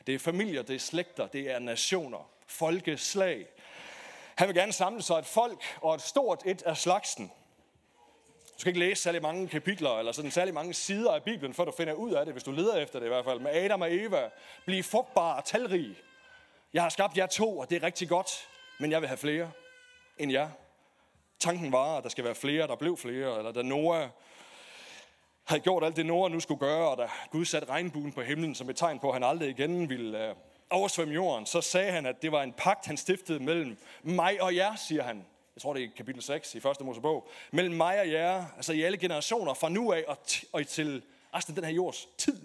Det 0.08 0.16
er 0.16 0.20
familier, 0.20 0.62
det 0.62 0.76
er 0.76 0.80
slægter, 0.80 1.28
det 1.28 1.52
er 1.52 1.60
nationer, 1.60 2.30
folkeslag. 2.48 3.46
Han 4.38 4.48
vil 4.48 4.56
gerne 4.56 4.74
samle 4.74 5.02
sig 5.02 5.16
et 5.16 5.26
folk 5.26 5.64
og 5.82 5.96
et 5.96 6.02
stort 6.02 6.42
et 6.46 6.62
af 6.62 6.78
slagsen. 6.78 7.32
Du 8.58 8.60
skal 8.62 8.70
ikke 8.70 8.80
læse 8.80 9.02
særlig 9.02 9.22
mange 9.22 9.48
kapitler, 9.48 10.00
eller 10.00 10.12
sådan 10.12 10.32
særlig 10.32 10.54
mange 10.54 10.74
sider 10.74 11.14
af 11.14 11.24
Bibelen, 11.24 11.54
før 11.54 11.66
du 11.66 11.72
finder 11.72 11.94
ud 11.94 12.12
af 12.12 12.26
det, 12.26 12.34
hvis 12.34 12.44
du 12.44 12.52
leder 12.52 12.76
efter 12.76 13.00
det 13.00 13.06
i 13.06 13.10
hvert 13.10 13.26
fald. 13.26 13.40
Med 13.40 13.52
Adam 13.52 13.82
og 13.82 13.94
Eva. 13.94 14.30
Bliv 14.66 14.84
frugtbare 14.84 15.36
og 15.36 15.46
talrig. 15.46 15.96
Jeg 16.74 16.82
har 16.82 16.90
skabt 16.90 17.18
jer 17.18 17.26
to, 17.26 17.58
og 17.58 17.70
det 17.70 17.76
er 17.76 17.84
rigtig 17.84 18.10
godt, 18.10 18.48
men 18.80 18.92
jeg 18.92 19.02
vil 19.02 19.08
have 19.08 19.18
flere 19.18 19.52
end 20.18 20.32
jer. 20.32 20.50
Tanken 21.40 21.72
var, 21.72 21.98
at 21.98 22.04
der 22.04 22.10
skal 22.10 22.24
være 22.24 22.36
flere, 22.36 22.68
der 22.68 22.76
blev 22.76 22.98
flere, 22.98 23.38
eller 23.38 23.52
da 23.52 23.62
Noah 23.62 24.10
havde 25.44 25.62
gjort 25.62 25.84
alt 25.84 25.96
det, 25.96 26.06
Noah 26.06 26.32
nu 26.32 26.40
skulle 26.40 26.60
gøre, 26.60 26.90
og 26.90 26.98
da 26.98 27.10
Gud 27.32 27.46
satte 27.46 27.70
regnbuen 27.70 28.14
på 28.14 28.22
himlen 28.22 28.56
som 28.56 28.70
et 28.70 28.78
tegn 28.78 29.00
på, 29.00 29.08
at 29.08 29.16
han 29.16 29.24
aldrig 29.24 29.50
igen 29.50 29.90
ville 29.90 30.30
øh, 30.30 30.36
oversvømme 30.70 31.14
jorden, 31.14 31.46
så 31.46 31.62
sagde 31.62 31.92
han, 31.92 32.06
at 32.06 32.22
det 32.22 32.32
var 32.32 32.44
en 32.44 32.54
pagt, 32.54 32.86
han 32.86 32.98
stiftede 32.98 33.40
mellem 33.40 33.78
mig 34.04 34.42
og 34.42 34.56
jer, 34.56 34.76
siger 34.76 35.04
han. 35.04 35.26
Jeg 35.56 35.62
tror, 35.62 35.74
det 35.74 35.84
er 35.84 35.88
kapitel 35.98 36.22
6 36.22 36.56
i 36.56 36.60
første 36.60 36.84
Mosebog. 36.84 37.30
Mellem 37.52 37.76
mig 37.76 38.00
og 38.00 38.12
jer, 38.12 38.46
altså 38.56 38.74
i 38.74 38.82
alle 38.82 38.98
generationer, 38.98 39.54
fra 39.54 39.70
nu 39.70 39.94
af 39.94 40.04
og, 40.08 40.18
og 40.54 40.68
til 40.68 41.04
resten 41.34 41.52
af 41.52 41.56
den 41.56 41.64
her 41.64 41.76
jords 41.76 42.08
tid. 42.18 42.42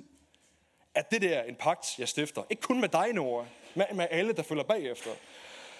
At 0.94 1.10
det 1.10 1.22
der 1.22 1.38
er 1.38 1.42
en 1.42 1.54
pagt, 1.54 1.98
jeg 1.98 2.08
stifter. 2.08 2.42
Ikke 2.50 2.62
kun 2.62 2.80
med 2.80 2.88
dig, 2.88 3.12
Nora, 3.12 3.44
men 3.74 3.86
med 3.92 4.06
alle, 4.10 4.32
der 4.32 4.42
følger 4.42 4.64
bagefter. 4.64 5.10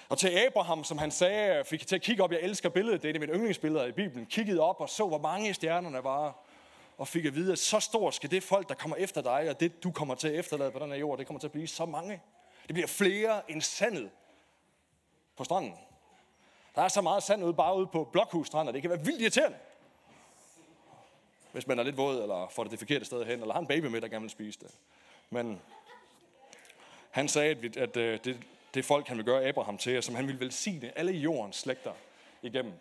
Og 0.09 0.19
til 0.19 0.29
Abraham, 0.47 0.85
som 0.85 0.99
han 0.99 1.11
sagde, 1.11 1.65
fik 1.65 1.81
jeg 1.81 1.87
til 1.87 1.97
at 1.97 2.03
kigge 2.03 2.23
op, 2.23 2.33
jeg 2.33 2.41
elsker 2.41 2.69
billedet, 2.69 3.03
det 3.03 3.09
er 3.09 3.13
det 3.13 3.21
mit 3.21 3.31
yndlingsbillede 3.33 3.89
i 3.89 3.93
Bibelen, 3.93 4.27
kiggede 4.27 4.61
op 4.61 4.81
og 4.81 4.89
så, 4.89 5.07
hvor 5.07 5.19
mange 5.19 5.55
stjernerne 5.55 6.05
var, 6.05 6.45
og 6.97 7.09
fik 7.09 7.25
at 7.25 7.35
vide, 7.35 7.53
at 7.53 7.59
så 7.59 7.81
stort 7.81 8.15
skal 8.15 8.31
det 8.31 8.43
folk, 8.43 8.69
der 8.69 8.75
kommer 8.75 8.97
efter 8.97 9.23
dig, 9.23 9.51
og 9.51 9.61
det 9.61 9.85
du 9.85 9.91
kommer 9.91 10.15
til 10.15 10.29
at 10.29 10.35
efterlade 10.35 10.71
på 10.71 10.79
den 10.79 10.91
her 10.91 10.99
jord, 10.99 11.19
det 11.19 11.27
kommer 11.27 11.41
til 11.41 11.47
at 11.47 11.53
blive 11.53 11.67
så 11.67 11.87
mange. 11.87 12.23
Det 12.67 12.75
bliver 12.75 12.87
flere 12.87 13.51
end 13.51 13.63
sandet 13.63 14.11
på 15.37 15.45
stranden. 15.45 15.75
Der 16.75 16.83
er 16.83 16.89
så 16.89 17.01
meget 17.01 17.23
sand 17.23 17.45
ude 17.45 17.55
bare 17.55 17.77
ude 17.77 17.87
på 17.87 18.05
blokhusstranden, 18.13 18.69
og 18.69 18.75
det 18.75 18.83
kan 18.83 18.91
være 18.91 19.05
vildt 19.05 19.21
irriterende. 19.21 19.59
Hvis 21.53 21.67
man 21.67 21.79
er 21.79 21.83
lidt 21.83 21.97
våd, 21.97 22.23
eller 22.23 22.49
får 22.49 22.63
det 22.63 22.71
det 22.71 22.79
forkerte 22.79 23.05
sted 23.05 23.25
hen, 23.25 23.41
eller 23.41 23.53
har 23.53 23.61
en 23.61 23.67
baby 23.67 23.87
med, 23.87 24.01
der 24.01 24.09
gerne 24.09 24.23
vil 24.23 24.31
spise 24.31 24.61
det. 24.61 24.71
Men 25.31 25.61
han 27.11 27.29
sagde, 27.29 27.51
at, 27.51 27.63
vi, 27.63 27.73
at 27.77 27.97
øh, 27.97 28.19
det, 28.25 28.41
det 28.75 28.85
folk, 28.85 29.09
han 29.09 29.17
vil 29.17 29.25
gøre 29.25 29.45
Abraham 29.45 29.79
til, 29.79 29.99
og 29.99 30.05
som 30.05 30.15
han 30.15 30.27
ville 30.27 30.41
velsigne 30.41 30.99
alle 30.99 31.13
jordens 31.13 31.57
slægter 31.57 31.93
igennem, 32.43 32.73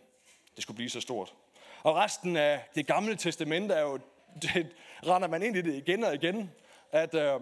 det 0.55 0.63
skulle 0.63 0.75
blive 0.75 0.89
så 0.89 1.01
stort. 1.01 1.33
Og 1.83 1.95
resten 1.95 2.37
af 2.37 2.69
det 2.75 2.87
gamle 2.87 3.15
testamente 3.15 3.73
er 3.73 3.81
jo, 3.81 3.99
det 4.41 4.67
render 5.07 5.27
man 5.27 5.43
ind 5.43 5.55
i 5.57 5.61
det 5.61 5.73
igen 5.73 6.03
og 6.03 6.13
igen, 6.15 6.51
at 6.91 7.15
øh, 7.15 7.41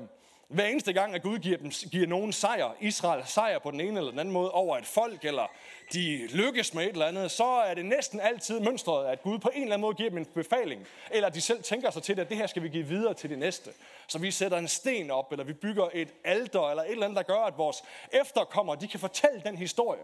hver 0.50 0.66
eneste 0.66 0.94
gang, 0.94 1.16
at 1.16 1.22
Gud 1.22 1.40
giver, 1.40 1.58
dem, 1.58 1.70
giver 1.70 2.08
nogen 2.08 2.34
sejr, 2.34 2.76
Israel 2.80 3.24
sejr 3.26 3.60
på 3.60 3.72
den 3.72 3.80
ene 3.80 3.98
eller 3.98 4.12
den 4.12 4.20
anden 4.20 4.34
måde 4.34 4.52
over 4.52 4.78
et 4.78 4.86
folk, 4.86 5.26
eller 5.26 5.52
de 5.94 6.28
lykkes 6.28 6.74
med 6.74 6.84
et 6.84 6.90
eller 6.90 7.06
andet, 7.06 7.32
så 7.32 7.44
er 7.46 7.74
det 7.74 7.86
næsten 7.86 8.20
altid 8.20 8.60
mønstret, 8.60 9.08
at 9.08 9.22
Gud 9.22 9.40
på 9.40 9.50
en 9.54 9.62
eller 9.62 9.74
anden 9.74 9.82
måde 9.82 9.96
giver 9.96 10.10
dem 10.10 10.18
en 10.18 10.26
befaling, 10.26 10.88
eller 11.12 11.30
de 11.30 11.42
selv 11.42 11.64
tænker 11.64 11.92
sig 11.92 12.04
til 12.04 12.16
det, 12.16 12.22
at 12.22 12.30
det 12.30 12.38
her 12.38 12.48
skal 12.48 12.64
vi 12.64 12.70
give 12.70 12.88
videre 12.88 13.14
til 13.14 13.30
det 13.30 13.40
næste. 13.40 13.72
Så 14.08 14.20
vi 14.20 14.32
sætter 14.32 14.58
en 14.58 14.68
sten 14.68 15.12
op, 15.12 15.32
eller 15.32 15.46
vi 15.46 15.54
bygger 15.54 15.90
et 15.94 16.14
alter, 16.24 16.70
eller 16.70 16.84
et 16.84 16.92
eller 16.92 17.06
andet, 17.06 17.18
der 17.18 17.34
gør, 17.34 17.42
at 17.42 17.58
vores 17.58 17.84
efterkommere, 18.12 18.78
de 18.82 18.88
kan 18.88 19.00
fortælle 19.00 19.42
den 19.46 19.58
historie 19.58 20.02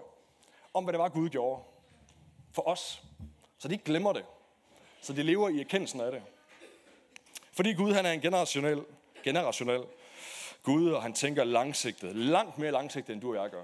om, 0.74 0.84
hvad 0.84 0.94
det 0.94 1.00
var, 1.00 1.10
Gud 1.10 1.30
gjorde 1.30 1.62
for 2.52 2.68
os. 2.68 3.04
Så 3.57 3.68
de 3.68 3.74
ikke 3.74 3.86
glemmer 3.86 4.13
det. 4.13 4.25
Så 5.02 5.13
de 5.13 5.24
lever 5.24 5.50
i 5.50 5.60
erkendelsen 5.60 6.02
af 6.02 6.12
det. 6.12 6.22
Fordi 7.52 7.74
Gud 7.74 7.94
han 7.94 8.06
er 8.06 8.12
en 8.12 8.22
generationel, 8.22 8.84
generationel 9.24 9.84
Gud, 10.63 10.92
og 10.92 11.02
han 11.02 11.13
tænker 11.13 11.44
langsigtet. 11.44 12.16
Langt 12.16 12.57
mere 12.57 12.72
langsigtet, 12.72 13.13
end 13.13 13.22
du 13.22 13.30
og 13.36 13.44
jeg 13.44 13.52
gør. 13.52 13.63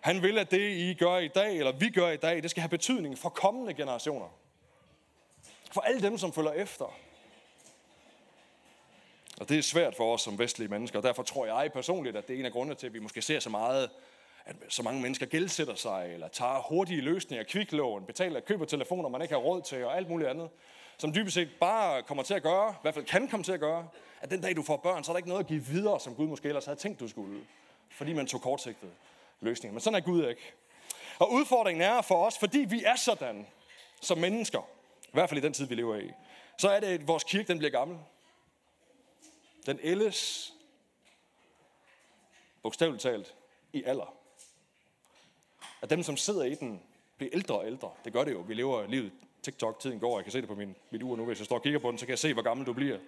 Han 0.00 0.22
vil, 0.22 0.38
at 0.38 0.50
det, 0.50 0.70
I 0.70 0.94
gør 0.94 1.16
i 1.16 1.28
dag, 1.28 1.58
eller 1.58 1.72
vi 1.72 1.90
gør 1.90 2.10
i 2.10 2.16
dag, 2.16 2.42
det 2.42 2.50
skal 2.50 2.60
have 2.60 2.68
betydning 2.68 3.18
for 3.18 3.28
kommende 3.28 3.74
generationer. 3.74 4.28
For 5.72 5.80
alle 5.80 6.02
dem, 6.02 6.18
som 6.18 6.32
følger 6.32 6.52
efter. 6.52 6.94
Og 9.40 9.48
det 9.48 9.58
er 9.58 9.62
svært 9.62 9.96
for 9.96 10.14
os 10.14 10.22
som 10.22 10.38
vestlige 10.38 10.68
mennesker, 10.68 10.98
og 10.98 11.02
derfor 11.02 11.22
tror 11.22 11.46
jeg 11.46 11.72
personligt, 11.72 12.16
at 12.16 12.28
det 12.28 12.34
er 12.34 12.38
en 12.38 12.44
af 12.44 12.52
grundene 12.52 12.74
til, 12.74 12.86
at 12.86 12.94
vi 12.94 12.98
måske 12.98 13.22
ser 13.22 13.40
så 13.40 13.50
meget, 13.50 13.90
at 14.46 14.56
så 14.68 14.82
mange 14.82 15.02
mennesker 15.02 15.26
gældsætter 15.26 15.74
sig, 15.74 16.10
eller 16.14 16.28
tager 16.28 16.62
hurtige 16.68 17.00
løsninger, 17.00 17.44
kviklån, 17.44 18.06
betaler, 18.06 18.40
køber 18.40 18.64
telefoner, 18.64 19.08
man 19.08 19.22
ikke 19.22 19.34
har 19.34 19.40
råd 19.40 19.62
til, 19.62 19.84
og 19.84 19.96
alt 19.96 20.08
muligt 20.08 20.30
andet 20.30 20.48
som 20.98 21.14
dybest 21.14 21.34
set 21.34 21.48
bare 21.60 22.02
kommer 22.02 22.22
til 22.22 22.34
at 22.34 22.42
gøre, 22.42 22.70
i 22.70 22.78
hvert 22.82 22.94
fald 22.94 23.04
kan 23.04 23.28
komme 23.28 23.44
til 23.44 23.52
at 23.52 23.60
gøre, 23.60 23.88
at 24.20 24.30
den 24.30 24.40
dag 24.40 24.56
du 24.56 24.62
får 24.62 24.76
børn, 24.76 25.04
så 25.04 25.10
er 25.10 25.14
der 25.14 25.18
ikke 25.18 25.28
noget 25.28 25.44
at 25.44 25.48
give 25.48 25.64
videre, 25.64 26.00
som 26.00 26.14
Gud 26.14 26.26
måske 26.26 26.48
ellers 26.48 26.64
havde 26.64 26.78
tænkt, 26.78 27.00
du 27.00 27.08
skulle. 27.08 27.46
Fordi 27.90 28.12
man 28.12 28.26
tog 28.26 28.40
kortsigtede 28.40 28.92
løsninger. 29.40 29.72
Men 29.72 29.80
sådan 29.80 29.96
er 29.96 30.00
Gud 30.00 30.28
ikke. 30.28 30.52
Og 31.18 31.32
udfordringen 31.32 31.82
er 31.82 32.02
for 32.02 32.26
os, 32.26 32.38
fordi 32.38 32.58
vi 32.58 32.84
er 32.84 32.96
sådan 32.96 33.46
som 34.00 34.18
mennesker, 34.18 34.68
i 35.02 35.10
hvert 35.12 35.28
fald 35.28 35.38
i 35.38 35.42
den 35.42 35.52
tid, 35.52 35.66
vi 35.66 35.74
lever 35.74 35.96
i, 35.96 36.10
så 36.58 36.70
er 36.70 36.80
det, 36.80 36.86
at 36.86 37.08
vores 37.08 37.24
kirke 37.24 37.48
den 37.48 37.58
bliver 37.58 37.70
gammel. 37.70 37.98
Den 39.66 39.78
ældes, 39.82 40.52
bogstaveligt 42.62 43.02
talt, 43.02 43.34
i 43.72 43.84
alder. 43.84 44.14
At 45.82 45.90
dem, 45.90 46.02
som 46.02 46.16
sidder 46.16 46.44
i 46.44 46.54
den, 46.54 46.80
bliver 47.16 47.30
ældre 47.34 47.54
og 47.58 47.66
ældre. 47.66 47.90
Det 48.04 48.12
gør 48.12 48.24
det 48.24 48.32
jo. 48.32 48.38
Vi 48.48 48.54
lever 48.54 48.86
livet 48.86 49.12
TikTok-tiden 49.42 50.00
går. 50.00 50.18
Jeg 50.18 50.24
kan 50.24 50.32
se 50.32 50.40
det 50.40 50.48
på 50.48 50.54
min, 50.54 50.76
mit 50.90 51.02
ur 51.02 51.16
nu. 51.16 51.24
Hvis 51.24 51.38
jeg 51.38 51.46
står 51.46 51.56
og 51.56 51.62
kigger 51.62 51.78
på 51.78 51.90
den, 51.90 51.98
så 51.98 52.06
kan 52.06 52.10
jeg 52.10 52.18
se, 52.18 52.32
hvor 52.32 52.42
gammel 52.42 52.66
du 52.66 52.72
bliver. 52.72 52.98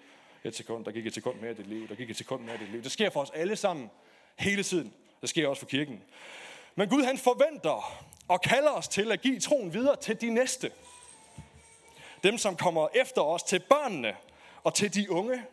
Et 0.45 0.57
sekund, 0.57 0.85
der 0.85 0.91
gik 0.91 1.07
et 1.07 1.15
sekund 1.15 1.41
mere 1.41 1.51
i 1.51 1.55
dit 1.55 1.67
liv. 1.67 1.89
Der 1.89 1.95
gik 1.95 2.11
et 2.11 2.17
sekund 2.17 2.43
mere 2.43 2.55
i 2.55 2.59
dit 2.59 2.71
liv. 2.73 2.83
Det 2.83 2.93
sker 2.93 3.11
for 3.11 3.21
os 3.21 3.31
alle 3.31 3.57
sammen 3.57 3.91
hele 4.37 4.63
tiden. 4.63 4.95
Det 5.21 5.29
sker 5.29 5.49
også 5.49 5.61
for 5.61 5.67
kirken. 5.67 6.03
Men 6.75 6.89
Gud 6.89 7.03
han 7.03 7.19
forventer 7.19 8.05
og 8.29 8.41
kalder 8.41 8.71
os 8.71 8.89
til 8.89 9.13
at 9.13 9.21
give 9.21 9.41
troen 9.41 9.75
videre 9.75 9.97
til 9.97 10.21
de 10.21 10.31
næste. 10.31 10.71
Dem, 12.23 12.39
som 12.39 12.57
kommer 12.57 12.89
efter 12.95 13.23
os, 13.23 13.43
til 13.43 13.59
børnene 13.59 14.17
og 14.65 14.75
til 14.75 14.95
de 14.95 15.11
unge. 15.11 15.45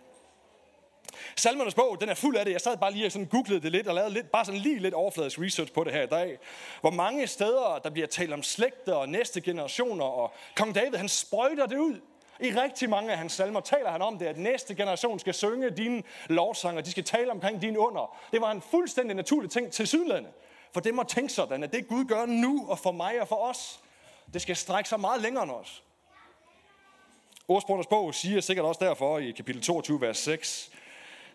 Salmernes 1.36 1.74
bog, 1.74 2.02
den 2.02 2.10
er 2.10 2.14
fuld 2.14 2.38
af 2.38 2.46
det. 2.46 2.52
Jeg 2.52 2.62
sad 2.62 2.78
bare 2.78 2.92
lige 2.92 3.06
og 3.06 3.12
sådan 3.12 3.28
googlede 3.28 3.62
det 3.62 3.72
lidt 3.72 3.88
og 3.88 3.96
lavede 3.96 4.14
lidt, 4.14 4.32
bare 4.32 4.46
sådan 4.46 4.62
lige 4.62 4.80
lidt 4.80 4.94
overfladisk 4.94 5.40
research 5.40 5.74
på 5.74 5.84
det 5.84 5.94
her 5.94 6.04
i 6.04 6.08
dag. 6.08 6.38
Hvor 6.82 6.92
mange 6.92 7.28
steder, 7.28 7.80
der 7.84 7.90
bliver 7.90 8.08
talt 8.08 8.34
om 8.34 8.44
slægter 8.44 8.94
og 8.94 9.10
næste 9.10 9.42
generationer, 9.42 10.06
og 10.06 10.34
kong 10.56 10.76
David, 10.76 10.98
han 10.98 11.10
sprøjter 11.10 11.66
det 11.66 11.78
ud. 11.78 12.02
I 12.40 12.52
rigtig 12.52 12.90
mange 12.90 13.12
af 13.12 13.18
hans 13.18 13.34
salmer 13.34 13.60
taler 13.60 13.92
han 13.92 14.02
om 14.02 14.18
det, 14.18 14.26
at 14.26 14.38
næste 14.38 14.76
generation 14.76 15.20
skal 15.20 15.34
synge 15.34 15.70
dine 15.70 16.04
lovsanger, 16.28 16.82
de 16.82 16.92
skal 16.92 17.04
tale 17.04 17.32
omkring 17.32 17.62
dine 17.62 17.80
under. 17.80 18.18
Det 18.32 18.42
var 18.42 18.52
en 18.52 18.62
fuldstændig 18.62 19.16
naturlig 19.16 19.52
ting 19.52 19.72
til 19.72 19.88
sydlandet. 19.88 20.32
For 20.74 20.82
det 20.82 20.94
må 20.94 21.04
tænke 21.04 21.34
sådan, 21.34 21.64
at 21.64 21.74
det 21.74 21.88
Gud 21.88 22.06
gør 22.06 22.26
nu 22.26 22.66
og 22.68 22.80
for 22.80 22.92
mig 22.92 23.22
og 23.22 23.28
for 23.28 23.36
os, 23.36 23.80
det 24.34 24.42
skal 24.42 24.56
strække 24.56 24.90
sig 24.90 25.00
meget 25.00 25.22
længere 25.22 25.44
end 25.44 25.52
os. 25.52 25.84
Ordsprogernes 27.48 27.88
bog 27.88 28.16
siger 28.16 28.42
sikkert 28.42 28.66
også 28.66 28.86
derfor 28.86 29.20
i 29.20 29.32
kapitel 29.32 29.62
22, 29.62 30.02
vers 30.02 30.18
6, 30.18 30.72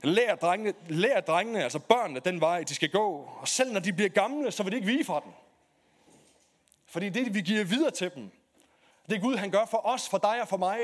Lær 0.02 0.35
drengene, 0.35 0.75
lær 0.88 1.21
drengene, 1.21 1.64
altså 1.64 1.78
børnene, 1.78 2.21
den 2.21 2.40
vej, 2.40 2.62
de 2.62 2.75
skal 2.75 2.90
gå. 2.90 3.30
Og 3.40 3.49
selv 3.49 3.73
når 3.73 3.80
de 3.80 3.92
bliver 3.92 4.09
gamle, 4.09 4.52
så 4.52 4.62
vil 4.62 4.73
de 4.73 4.76
ikke 4.76 4.87
vige 4.87 5.04
fra 5.04 5.21
den. 5.21 5.35
Fordi 6.87 7.09
det, 7.09 7.35
vi 7.35 7.40
giver 7.40 7.64
videre 7.64 7.90
til 7.90 8.11
dem, 8.14 8.30
det 9.09 9.16
er 9.16 9.21
Gud, 9.21 9.37
han 9.37 9.50
gør 9.50 9.64
for 9.64 9.87
os, 9.87 10.09
for 10.09 10.19
dig 10.19 10.42
og 10.42 10.49
for 10.49 10.57
mig. 10.57 10.78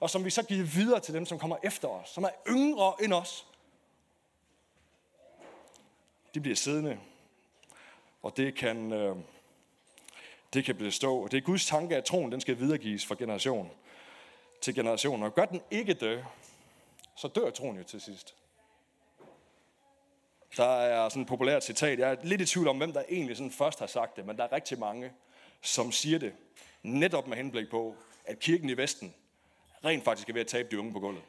og 0.00 0.10
som 0.10 0.24
vi 0.24 0.30
så 0.30 0.42
giver 0.42 0.64
videre 0.64 1.00
til 1.00 1.14
dem, 1.14 1.26
som 1.26 1.38
kommer 1.38 1.56
efter 1.62 1.88
os, 1.88 2.08
som 2.08 2.24
er 2.24 2.30
yngre 2.48 2.94
end 3.02 3.12
os. 3.12 3.46
De 6.34 6.40
bliver 6.40 6.56
siddende, 6.56 6.98
og 8.22 8.36
det 8.36 8.54
kan, 8.54 8.92
øh, 8.92 9.16
det 10.54 10.64
kan 10.64 10.76
bestå. 10.76 11.22
Og 11.22 11.30
det 11.30 11.36
er 11.36 11.40
Guds 11.40 11.66
tanke, 11.66 11.96
at 11.96 12.04
troen 12.04 12.32
den 12.32 12.40
skal 12.40 12.58
videregives 12.58 13.06
fra 13.06 13.14
generation 13.18 13.70
til 14.60 14.74
generation. 14.74 15.22
Og 15.22 15.34
gør 15.34 15.44
den 15.44 15.62
ikke 15.70 15.94
det, 15.94 16.24
så 17.16 17.28
dør 17.28 17.50
troen 17.50 17.76
jo 17.76 17.84
til 17.84 18.00
sidst. 18.00 18.34
Der 20.56 20.64
er 20.64 21.08
sådan 21.08 21.22
et 21.22 21.28
populært 21.28 21.64
citat. 21.64 21.98
Jeg 21.98 22.10
er 22.10 22.16
lidt 22.22 22.40
i 22.40 22.46
tvivl 22.46 22.68
om, 22.68 22.76
hvem 22.76 22.92
der 22.92 23.02
egentlig 23.08 23.36
sådan 23.36 23.50
først 23.50 23.78
har 23.78 23.86
sagt 23.86 24.16
det, 24.16 24.26
men 24.26 24.36
der 24.36 24.44
er 24.44 24.52
rigtig 24.52 24.78
mange, 24.78 25.12
som 25.62 25.92
siger 25.92 26.18
det 26.18 26.32
netop 26.82 27.26
med 27.26 27.36
henblik 27.36 27.70
på, 27.70 27.96
at 28.24 28.38
kirken 28.38 28.70
i 28.70 28.76
Vesten 28.76 29.14
rent 29.84 30.04
faktisk 30.04 30.28
er 30.28 30.32
ved 30.32 30.40
at 30.40 30.46
tabe 30.46 30.68
de 30.70 30.78
unge 30.78 30.92
på 30.92 31.00
gulvet. 31.00 31.22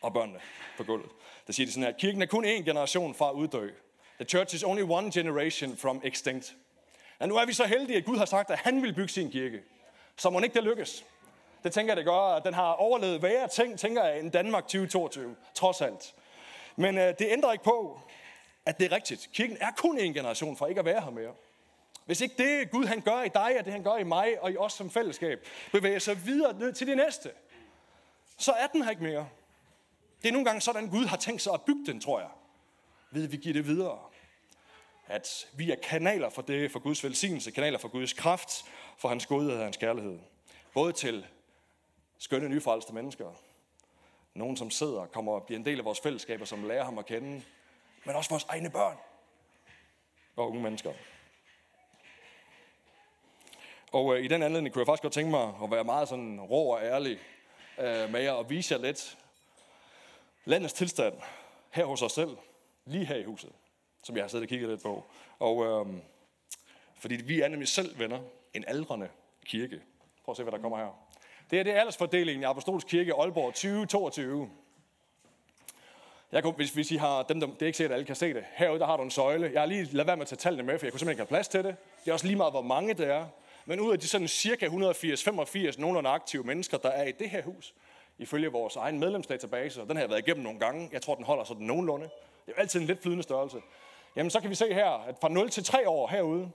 Og 0.00 0.12
børnene 0.12 0.38
på 0.76 0.84
gulvet. 0.84 1.10
Der 1.46 1.52
siger 1.52 1.66
de 1.66 1.72
sådan 1.72 1.84
her, 1.84 1.92
kirken 1.98 2.22
er 2.22 2.26
kun 2.26 2.44
én 2.44 2.62
generation 2.64 3.14
fra 3.14 3.28
at 3.28 3.34
uddø. 3.34 3.70
The 4.18 4.24
church 4.28 4.54
is 4.54 4.64
only 4.64 4.82
one 4.82 5.10
generation 5.12 5.76
from 5.76 6.00
extinct. 6.04 6.56
Og 7.18 7.28
nu 7.28 7.36
er 7.36 7.46
vi 7.46 7.52
så 7.52 7.64
heldige, 7.64 7.96
at 7.96 8.04
Gud 8.04 8.16
har 8.16 8.24
sagt, 8.24 8.50
at 8.50 8.58
han 8.58 8.82
vil 8.82 8.92
bygge 8.94 9.12
sin 9.12 9.30
kirke. 9.30 9.62
Så 10.16 10.30
må 10.30 10.40
ikke 10.40 10.54
det 10.54 10.64
lykkes. 10.64 11.04
Det 11.64 11.72
tænker 11.72 11.90
jeg, 11.90 11.96
det 11.96 12.04
gør, 12.04 12.36
at 12.36 12.44
den 12.44 12.54
har 12.54 12.72
overlevet 12.72 13.22
værre 13.22 13.48
ting, 13.48 13.78
tænker 13.78 14.04
jeg, 14.04 14.20
end 14.20 14.32
Danmark 14.32 14.62
2022, 14.62 15.36
trods 15.54 15.80
alt. 15.80 16.14
Men 16.76 16.98
øh, 16.98 17.14
det 17.18 17.26
ændrer 17.30 17.52
ikke 17.52 17.64
på, 17.64 18.00
at 18.68 18.78
det 18.78 18.92
er 18.92 18.96
rigtigt. 18.96 19.28
Kirken 19.32 19.56
er 19.60 19.70
kun 19.76 19.98
en 19.98 20.14
generation 20.14 20.56
fra 20.56 20.66
ikke 20.66 20.78
at 20.78 20.84
være 20.84 21.00
her 21.00 21.10
mere. 21.10 21.34
Hvis 22.06 22.20
ikke 22.20 22.34
det 22.38 22.70
Gud 22.70 22.84
han 22.84 23.00
gør 23.00 23.22
i 23.22 23.28
dig, 23.28 23.56
og 23.58 23.64
det 23.64 23.72
han 23.72 23.82
gør 23.82 23.96
i 23.96 24.04
mig 24.04 24.40
og 24.40 24.52
i 24.52 24.56
os 24.56 24.72
som 24.72 24.90
fællesskab, 24.90 25.46
bevæger 25.72 25.98
sig 25.98 26.26
videre 26.26 26.58
ned 26.58 26.72
til 26.72 26.86
det 26.86 26.96
næste, 26.96 27.30
så 28.38 28.52
er 28.52 28.66
den 28.66 28.82
her 28.82 28.90
ikke 28.90 29.02
mere. 29.02 29.28
Det 30.22 30.28
er 30.28 30.32
nogle 30.32 30.44
gange 30.44 30.60
sådan, 30.60 30.88
Gud 30.88 31.04
har 31.04 31.16
tænkt 31.16 31.42
sig 31.42 31.52
at 31.54 31.62
bygge 31.62 31.86
den, 31.86 32.00
tror 32.00 32.20
jeg. 32.20 32.28
Ved 33.10 33.24
at 33.24 33.32
vi 33.32 33.36
giver 33.36 33.52
det 33.52 33.66
videre. 33.66 33.98
At 35.06 35.46
vi 35.52 35.70
er 35.70 35.76
kanaler 35.82 36.30
for 36.30 36.42
det, 36.42 36.72
for 36.72 36.78
Guds 36.78 37.04
velsignelse, 37.04 37.50
kanaler 37.50 37.78
for 37.78 37.88
Guds 37.88 38.12
kraft, 38.12 38.64
for 38.98 39.08
hans 39.08 39.26
godhed 39.26 39.52
og 39.52 39.64
hans 39.64 39.76
kærlighed. 39.76 40.18
Både 40.74 40.92
til 40.92 41.26
skønne 42.18 42.48
nyfrelste 42.48 42.94
mennesker, 42.94 43.42
nogen 44.34 44.56
som 44.56 44.70
sidder 44.70 45.00
og 45.00 45.12
kommer 45.12 45.32
og 45.32 45.42
bliver 45.42 45.58
en 45.58 45.64
del 45.64 45.78
af 45.78 45.84
vores 45.84 46.00
fællesskaber, 46.00 46.44
som 46.44 46.64
lærer 46.64 46.84
ham 46.84 46.98
at 46.98 47.06
kende, 47.06 47.42
men 48.08 48.16
også 48.16 48.30
vores 48.30 48.46
egne 48.48 48.70
børn 48.70 48.96
og 50.36 50.48
unge 50.48 50.62
mennesker. 50.62 50.92
Og 53.92 54.16
øh, 54.16 54.24
i 54.24 54.28
den 54.28 54.42
anledning 54.42 54.72
kunne 54.72 54.80
jeg 54.80 54.86
faktisk 54.86 55.02
godt 55.02 55.12
tænke 55.12 55.30
mig 55.30 55.54
at 55.62 55.70
være 55.70 55.84
meget 55.84 56.08
sådan 56.08 56.40
rå 56.40 56.72
og 56.74 56.82
ærlig 56.82 57.18
øh, 57.78 58.10
med 58.10 58.20
jer 58.20 58.32
og 58.32 58.50
vise 58.50 58.74
jer 58.74 58.80
lidt 58.80 59.18
landets 60.44 60.72
tilstand 60.72 61.14
her 61.70 61.84
hos 61.84 62.02
os 62.02 62.12
selv, 62.12 62.36
lige 62.84 63.04
her 63.04 63.16
i 63.16 63.24
huset, 63.24 63.52
som 64.02 64.16
jeg 64.16 64.24
har 64.24 64.28
siddet 64.28 64.44
og 64.44 64.48
kigget 64.48 64.68
lidt 64.68 64.82
på. 64.82 65.04
Og 65.38 65.64
øh, 65.64 66.02
fordi 66.94 67.14
vi 67.14 67.40
er 67.40 67.48
nemlig 67.48 67.68
selv 67.68 67.98
venner, 67.98 68.20
en 68.54 68.64
aldrende 68.66 69.08
kirke. 69.44 69.80
Prøv 70.24 70.32
at 70.32 70.36
se, 70.36 70.42
hvad 70.42 70.52
der 70.52 70.58
kommer 70.58 70.78
her. 70.78 71.08
Det 71.50 71.58
er 71.58 71.62
det 71.62 71.70
aldersfordelingen 71.70 72.42
i 72.42 72.46
Apostolsk 72.46 72.86
Kirke 72.86 73.14
Aalborg 73.14 73.54
2022. 73.54 74.50
Jeg 76.32 76.42
kunne, 76.42 76.52
hvis, 76.52 76.70
hvis 76.70 76.90
I 76.90 76.96
har 76.96 77.22
dem, 77.22 77.40
der, 77.40 77.46
det 77.46 77.62
er 77.62 77.66
ikke 77.66 77.76
sikkert, 77.76 77.92
at 77.92 77.94
alle 77.94 78.06
kan 78.06 78.16
se 78.16 78.34
det. 78.34 78.44
Herude, 78.52 78.78
der 78.78 78.86
har 78.86 78.96
du 78.96 79.02
en 79.02 79.10
søjle. 79.10 79.50
Jeg 79.52 79.60
har 79.60 79.66
lige 79.66 79.84
lavet 79.84 80.06
være 80.06 80.16
med 80.16 80.22
at 80.22 80.28
tage 80.28 80.36
tallene 80.36 80.62
med, 80.62 80.78
for 80.78 80.86
jeg 80.86 80.92
kunne 80.92 81.00
simpelthen 81.00 81.12
ikke 81.12 81.20
have 81.20 81.36
plads 81.36 81.48
til 81.48 81.64
det. 81.64 81.76
Det 82.04 82.10
er 82.10 82.12
også 82.12 82.26
lige 82.26 82.36
meget, 82.36 82.52
hvor 82.52 82.62
mange 82.62 82.94
det 82.94 83.06
er. 83.10 83.26
Men 83.66 83.80
ud 83.80 83.92
af 83.92 83.98
de 83.98 84.08
sådan 84.08 84.28
cirka 84.28 84.66
180-85 84.66 85.80
nogenlunde 85.80 86.10
aktive 86.10 86.44
mennesker, 86.44 86.78
der 86.78 86.88
er 86.88 87.04
i 87.04 87.12
det 87.12 87.30
her 87.30 87.42
hus, 87.42 87.74
ifølge 88.18 88.48
vores 88.48 88.76
egen 88.76 88.98
medlemsdatabase, 88.98 89.82
og 89.82 89.88
den 89.88 89.96
har 89.96 90.02
jeg 90.02 90.10
været 90.10 90.26
igennem 90.26 90.44
nogle 90.44 90.58
gange, 90.58 90.88
jeg 90.92 91.02
tror, 91.02 91.14
den 91.14 91.24
holder 91.24 91.44
sådan 91.44 91.66
nogenlunde. 91.66 92.04
Det 92.04 92.12
er 92.46 92.52
jo 92.56 92.60
altid 92.60 92.80
en 92.80 92.86
lidt 92.86 93.02
flydende 93.02 93.22
størrelse. 93.22 93.58
Jamen, 94.16 94.30
så 94.30 94.40
kan 94.40 94.50
vi 94.50 94.54
se 94.54 94.74
her, 94.74 94.90
at 94.90 95.14
fra 95.20 95.28
0 95.28 95.50
til 95.50 95.64
3 95.64 95.88
år 95.88 96.08
herude, 96.08 96.50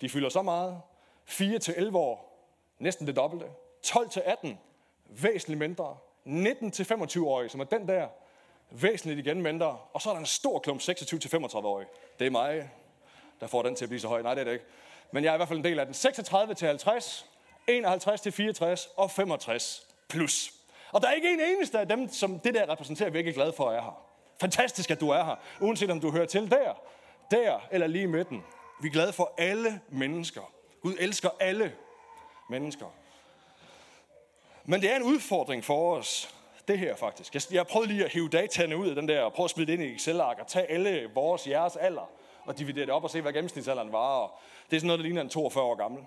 de 0.00 0.08
fylder 0.08 0.28
så 0.28 0.42
meget. 0.42 0.80
4 1.24 1.58
til 1.58 1.74
11 1.76 1.98
år, 1.98 2.38
næsten 2.78 3.06
det 3.06 3.16
dobbelte. 3.16 3.46
12 3.82 4.08
til 4.08 4.22
18, 4.24 4.58
væsentligt 5.08 5.58
mindre. 5.58 5.96
19 6.24 6.70
til 6.70 6.84
25-årige, 6.84 7.48
som 7.48 7.60
er 7.60 7.64
den 7.64 7.88
der, 7.88 8.08
væsentligt 8.70 9.18
igen 9.18 9.42
mindre. 9.42 9.78
Og 9.92 10.02
så 10.02 10.08
er 10.10 10.12
der 10.12 10.20
en 10.20 10.26
stor 10.26 10.58
klump 10.58 10.80
26 10.80 11.20
til 11.20 11.28
35-årige. 11.28 11.88
Det 12.18 12.26
er 12.26 12.30
mig, 12.30 12.70
der 13.40 13.46
får 13.46 13.62
den 13.62 13.76
til 13.76 13.84
at 13.84 13.88
blive 13.88 14.00
så 14.00 14.08
høj. 14.08 14.22
Nej, 14.22 14.34
det 14.34 14.40
er 14.40 14.44
det 14.44 14.52
ikke. 14.52 14.64
Men 15.12 15.24
jeg 15.24 15.30
er 15.30 15.34
i 15.34 15.36
hvert 15.36 15.48
fald 15.48 15.58
en 15.58 15.64
del 15.64 15.78
af 15.78 15.86
den. 15.86 15.94
36 15.94 16.54
til 16.54 16.68
50, 16.68 17.26
51 17.68 18.20
til 18.20 18.32
64 18.32 18.88
og 18.96 19.10
65 19.10 19.86
plus. 20.08 20.52
Og 20.92 21.02
der 21.02 21.08
er 21.08 21.12
ikke 21.12 21.32
en 21.32 21.40
eneste 21.40 21.78
af 21.78 21.88
dem, 21.88 22.08
som 22.08 22.38
det 22.38 22.54
der 22.54 22.68
repræsenterer, 22.68 23.10
vi 23.10 23.18
ikke 23.18 23.30
er 23.30 23.34
glade 23.34 23.52
for 23.52 23.70
at 23.70 23.76
er 23.76 23.82
her. 23.82 24.02
Fantastisk, 24.40 24.90
at 24.90 25.00
du 25.00 25.08
er 25.08 25.24
her. 25.24 25.36
Uanset 25.60 25.90
om 25.90 26.00
du 26.00 26.10
hører 26.10 26.26
til 26.26 26.50
der, 26.50 26.74
der 27.30 27.60
eller 27.70 27.86
lige 27.86 28.02
i 28.02 28.06
midten. 28.06 28.44
Vi 28.82 28.88
er 28.88 28.92
glade 28.92 29.12
for 29.12 29.34
alle 29.38 29.80
mennesker. 29.88 30.52
Gud 30.82 30.94
elsker 30.98 31.30
alle 31.40 31.74
mennesker. 32.50 32.86
Men 34.64 34.80
det 34.80 34.92
er 34.92 34.96
en 34.96 35.02
udfordring 35.02 35.64
for 35.64 35.96
os, 35.96 36.35
det 36.68 36.78
her 36.78 36.96
faktisk. 36.96 37.34
Jeg, 37.34 37.42
jeg 37.52 37.66
prøvede 37.66 37.92
lige 37.92 38.04
at 38.04 38.12
hive 38.12 38.28
dataene 38.28 38.76
ud 38.76 38.88
af 38.88 38.94
den 38.94 39.08
der, 39.08 39.22
og 39.22 39.32
prøve 39.32 39.44
at 39.44 39.50
smide 39.50 39.66
det 39.66 39.72
ind 39.72 39.82
i 39.82 39.94
Excel-ark, 39.94 40.38
og 40.38 40.46
tage 40.46 40.66
alle 40.66 41.10
vores, 41.14 41.46
jeres 41.46 41.76
alder, 41.76 42.10
og 42.44 42.58
dividere 42.58 42.86
det 42.86 42.94
op 42.94 43.04
og 43.04 43.10
se, 43.10 43.20
hvad 43.20 43.32
gennemsnitsalderen 43.32 43.92
var. 43.92 44.18
Og 44.18 44.38
det 44.70 44.76
er 44.76 44.80
sådan 44.80 44.86
noget, 44.86 44.98
der 44.98 45.04
ligner 45.04 45.22
en 45.22 45.28
42 45.28 45.64
år 45.64 45.74
gammel. 45.74 46.04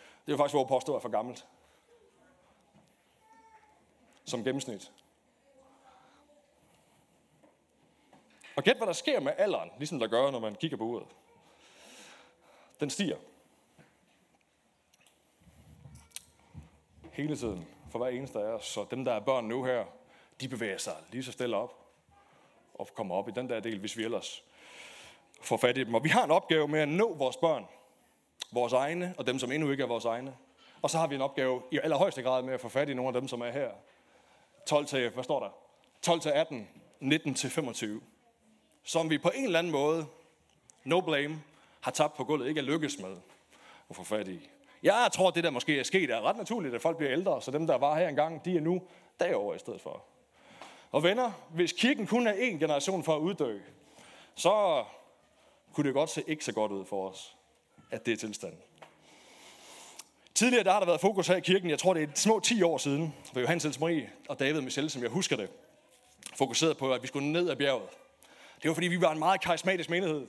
Det 0.00 0.28
er 0.28 0.32
jo 0.32 0.36
faktisk, 0.36 0.54
hvor 0.54 0.64
påstår 0.64 0.96
er 0.96 1.00
for 1.00 1.08
gammelt. 1.08 1.46
Som 4.24 4.44
gennemsnit. 4.44 4.92
Og 8.56 8.62
gæt, 8.62 8.76
hvad 8.76 8.86
der 8.86 8.92
sker 8.92 9.20
med 9.20 9.32
alderen, 9.38 9.70
ligesom 9.78 9.98
der 9.98 10.06
gør, 10.06 10.30
når 10.30 10.38
man 10.38 10.54
kigger 10.54 10.76
på 10.76 10.84
uret. 10.84 11.06
Den 12.80 12.90
stiger. 12.90 13.16
hele 17.12 17.36
tiden 17.36 17.66
for 17.90 17.98
hver 17.98 18.08
eneste 18.08 18.38
af 18.38 18.44
os. 18.44 18.66
Så 18.66 18.86
dem, 18.90 19.04
der 19.04 19.12
er 19.12 19.20
børn 19.20 19.44
nu 19.44 19.64
her, 19.64 19.84
de 20.40 20.48
bevæger 20.48 20.78
sig 20.78 20.94
lige 21.10 21.24
så 21.24 21.32
stille 21.32 21.56
op 21.56 21.74
og 22.74 22.88
kommer 22.94 23.14
op 23.14 23.28
i 23.28 23.32
den 23.32 23.48
der 23.48 23.60
del, 23.60 23.78
hvis 23.78 23.96
vi 23.96 24.04
ellers 24.04 24.42
får 25.42 25.56
fat 25.56 25.78
i 25.78 25.84
dem. 25.84 25.94
Og 25.94 26.04
vi 26.04 26.08
har 26.08 26.24
en 26.24 26.30
opgave 26.30 26.68
med 26.68 26.80
at 26.80 26.88
nå 26.88 27.14
vores 27.14 27.36
børn, 27.36 27.66
vores 28.52 28.72
egne 28.72 29.14
og 29.18 29.26
dem, 29.26 29.38
som 29.38 29.52
endnu 29.52 29.70
ikke 29.70 29.82
er 29.82 29.86
vores 29.86 30.04
egne. 30.04 30.36
Og 30.82 30.90
så 30.90 30.98
har 30.98 31.06
vi 31.06 31.14
en 31.14 31.20
opgave 31.20 31.62
i 31.70 31.78
allerhøjeste 31.82 32.22
grad 32.22 32.42
med 32.42 32.54
at 32.54 32.60
få 32.60 32.68
fat 32.68 32.88
i 32.88 32.94
nogle 32.94 33.08
af 33.08 33.20
dem, 33.20 33.28
som 33.28 33.40
er 33.40 33.50
her. 33.50 33.70
12 34.66 34.86
til, 34.86 35.08
hvad 35.08 35.24
står 35.24 35.40
der? 35.40 35.50
12 36.02 36.20
til 36.20 36.30
18, 36.30 36.68
19 37.00 37.34
til 37.34 37.50
25. 37.50 38.00
Som 38.82 39.10
vi 39.10 39.18
på 39.18 39.30
en 39.34 39.44
eller 39.44 39.58
anden 39.58 39.72
måde, 39.72 40.06
no 40.84 41.00
blame, 41.00 41.42
har 41.80 41.90
tabt 41.90 42.14
på 42.14 42.24
gulvet, 42.24 42.48
ikke 42.48 42.58
er 42.58 42.64
lykkes 42.64 42.98
med 42.98 43.16
at 43.90 43.96
få 43.96 44.04
fat 44.04 44.28
i. 44.28 44.48
Jeg 44.82 45.10
tror, 45.12 45.30
det 45.30 45.44
der 45.44 45.50
måske 45.50 45.78
er 45.78 45.82
sket, 45.82 46.10
er 46.10 46.20
ret 46.20 46.36
naturligt, 46.36 46.74
at 46.74 46.82
folk 46.82 46.96
bliver 46.96 47.12
ældre, 47.12 47.42
så 47.42 47.50
dem, 47.50 47.66
der 47.66 47.78
var 47.78 47.98
her 47.98 48.08
engang, 48.08 48.44
de 48.44 48.56
er 48.56 48.60
nu 48.60 48.82
derover 49.20 49.54
i 49.54 49.58
stedet 49.58 49.80
for. 49.80 50.04
Og 50.90 51.02
venner, 51.02 51.32
hvis 51.50 51.72
kirken 51.72 52.06
kun 52.06 52.26
er 52.26 52.32
en 52.32 52.58
generation 52.58 53.04
for 53.04 53.16
at 53.16 53.20
uddø, 53.20 53.58
så 54.34 54.84
kunne 55.72 55.86
det 55.86 55.94
godt 55.94 56.10
se 56.10 56.22
ikke 56.26 56.44
så 56.44 56.52
godt 56.52 56.72
ud 56.72 56.84
for 56.84 57.08
os, 57.08 57.36
at 57.90 58.06
det 58.06 58.12
er 58.12 58.16
tilstanden. 58.16 58.60
Tidligere 60.34 60.64
der 60.64 60.72
har 60.72 60.78
der 60.78 60.86
været 60.86 61.00
fokus 61.00 61.28
her 61.28 61.36
i 61.36 61.40
kirken, 61.40 61.70
jeg 61.70 61.78
tror 61.78 61.94
det 61.94 62.02
er 62.02 62.08
små 62.14 62.40
10 62.40 62.62
år 62.62 62.78
siden, 62.78 63.14
hvor 63.32 63.40
Johannes 63.40 63.64
Hels 63.64 63.80
Marie 63.80 64.10
og 64.28 64.38
David 64.38 64.60
Michel, 64.60 64.90
som 64.90 65.02
jeg 65.02 65.10
husker 65.10 65.36
det, 65.36 65.50
fokuseret 66.36 66.76
på, 66.76 66.92
at 66.92 67.02
vi 67.02 67.06
skulle 67.06 67.32
ned 67.32 67.50
ad 67.50 67.56
bjerget. 67.56 67.88
Det 68.62 68.68
var 68.68 68.74
fordi, 68.74 68.86
vi 68.86 69.00
var 69.00 69.12
en 69.12 69.18
meget 69.18 69.40
karismatisk 69.40 69.90
menighed, 69.90 70.26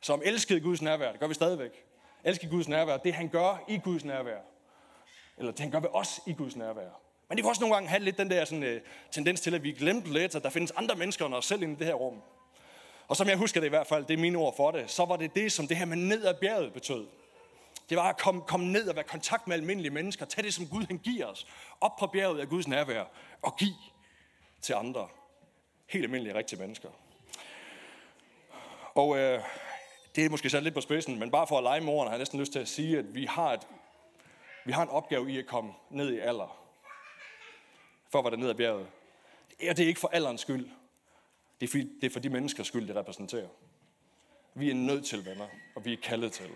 som 0.00 0.22
elskede 0.24 0.60
Guds 0.60 0.82
nærvær. 0.82 1.10
Det 1.10 1.20
gør 1.20 1.26
vi 1.26 1.34
stadigvæk 1.34 1.87
elske 2.24 2.48
Guds 2.48 2.68
nærvær, 2.68 2.96
det 2.96 3.14
han 3.14 3.28
gør 3.28 3.64
i 3.68 3.78
Guds 3.78 4.04
nærvær. 4.04 4.38
Eller 5.38 5.52
det 5.52 5.60
han 5.60 5.70
gør 5.70 5.80
ved 5.80 5.88
os 5.92 6.20
i 6.26 6.32
Guds 6.32 6.56
nærvær. 6.56 7.00
Men 7.28 7.36
det 7.36 7.44
kan 7.44 7.48
også 7.48 7.60
nogle 7.60 7.74
gange 7.74 7.88
have 7.88 8.02
lidt 8.02 8.18
den 8.18 8.30
der 8.30 8.44
sådan, 8.44 8.62
øh, 8.62 8.80
tendens 9.10 9.40
til, 9.40 9.54
at 9.54 9.62
vi 9.62 9.72
glemte 9.72 10.12
lidt, 10.12 10.34
at 10.34 10.42
der 10.42 10.50
findes 10.50 10.70
andre 10.70 10.94
mennesker 10.94 11.26
end 11.26 11.34
os 11.34 11.46
selv 11.46 11.62
inde 11.62 11.74
i 11.74 11.76
det 11.76 11.86
her 11.86 11.94
rum. 11.94 12.22
Og 13.08 13.16
som 13.16 13.28
jeg 13.28 13.36
husker 13.36 13.60
det 13.60 13.66
i 13.66 13.68
hvert 13.68 13.86
fald, 13.86 14.04
det 14.04 14.14
er 14.14 14.18
mine 14.18 14.38
ord 14.38 14.56
for 14.56 14.70
det, 14.70 14.90
så 14.90 15.04
var 15.04 15.16
det 15.16 15.34
det, 15.34 15.52
som 15.52 15.66
det 15.66 15.76
her 15.76 15.84
med 15.84 15.96
ned 15.96 16.24
ad 16.24 16.34
bjerget 16.34 16.72
betød. 16.72 17.06
Det 17.88 17.96
var 17.96 18.08
at 18.08 18.18
komme, 18.18 18.42
komme 18.42 18.72
ned 18.72 18.88
og 18.88 18.96
være 18.96 19.04
i 19.04 19.08
kontakt 19.08 19.46
med 19.46 19.56
almindelige 19.56 19.92
mennesker. 19.92 20.26
Tag 20.26 20.44
det, 20.44 20.54
som 20.54 20.66
Gud 20.66 20.86
han 20.86 20.98
giver 20.98 21.26
os. 21.26 21.46
Op 21.80 21.96
på 21.98 22.06
bjerget 22.06 22.40
af 22.40 22.48
Guds 22.48 22.68
nærvær. 22.68 23.04
Og 23.42 23.56
giv 23.56 23.74
til 24.62 24.72
andre. 24.72 25.08
Helt 25.86 26.04
almindelige, 26.04 26.34
rigtige 26.34 26.60
mennesker. 26.60 26.88
Og 28.94 29.18
øh, 29.18 29.40
det 30.16 30.24
er 30.24 30.30
måske 30.30 30.50
sat 30.50 30.62
lidt 30.62 30.74
på 30.74 30.80
spidsen, 30.80 31.18
men 31.18 31.30
bare 31.30 31.46
for 31.46 31.58
at 31.58 31.62
lege 31.62 31.80
med 31.80 31.92
ordene, 31.92 32.08
har 32.08 32.14
jeg 32.14 32.18
næsten 32.18 32.40
lyst 32.40 32.52
til 32.52 32.58
at 32.58 32.68
sige, 32.68 32.98
at 32.98 33.14
vi 33.14 33.24
har, 33.24 33.52
et, 33.52 33.68
vi 34.64 34.72
har 34.72 34.82
en 34.82 34.88
opgave 34.88 35.32
i 35.32 35.38
at 35.38 35.46
komme 35.46 35.72
ned 35.90 36.12
i 36.12 36.18
alder. 36.18 36.64
For 38.10 38.18
at 38.18 38.24
være 38.24 38.36
ned 38.36 38.50
ad 38.50 38.54
bjerget. 38.54 38.86
Og 39.70 39.76
det 39.76 39.80
er 39.80 39.88
ikke 39.88 40.00
for 40.00 40.08
alderens 40.08 40.40
skyld. 40.40 40.68
Det 41.60 41.66
er, 41.66 41.70
for, 41.70 41.78
det 41.78 42.04
er 42.04 42.10
for 42.10 42.20
de 42.20 42.28
menneskers 42.28 42.66
skyld, 42.66 42.88
det 42.88 42.96
repræsenterer. 42.96 43.48
Vi 44.54 44.70
er 44.70 44.74
nødt 44.74 45.06
til 45.06 45.24
venner, 45.26 45.46
og 45.76 45.84
vi 45.84 45.92
er 45.92 45.96
kaldet 46.02 46.32
til 46.32 46.50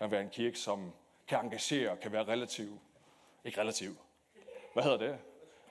at 0.00 0.10
være 0.10 0.20
en 0.20 0.30
kirke, 0.30 0.58
som 0.58 0.92
kan 1.28 1.38
engagere 1.38 1.90
og 1.90 2.00
kan 2.00 2.12
være 2.12 2.24
relativ. 2.24 2.78
Ikke 3.44 3.60
relativ. 3.60 3.96
Hvad 4.72 4.82
hedder 4.82 4.98
det? 4.98 5.18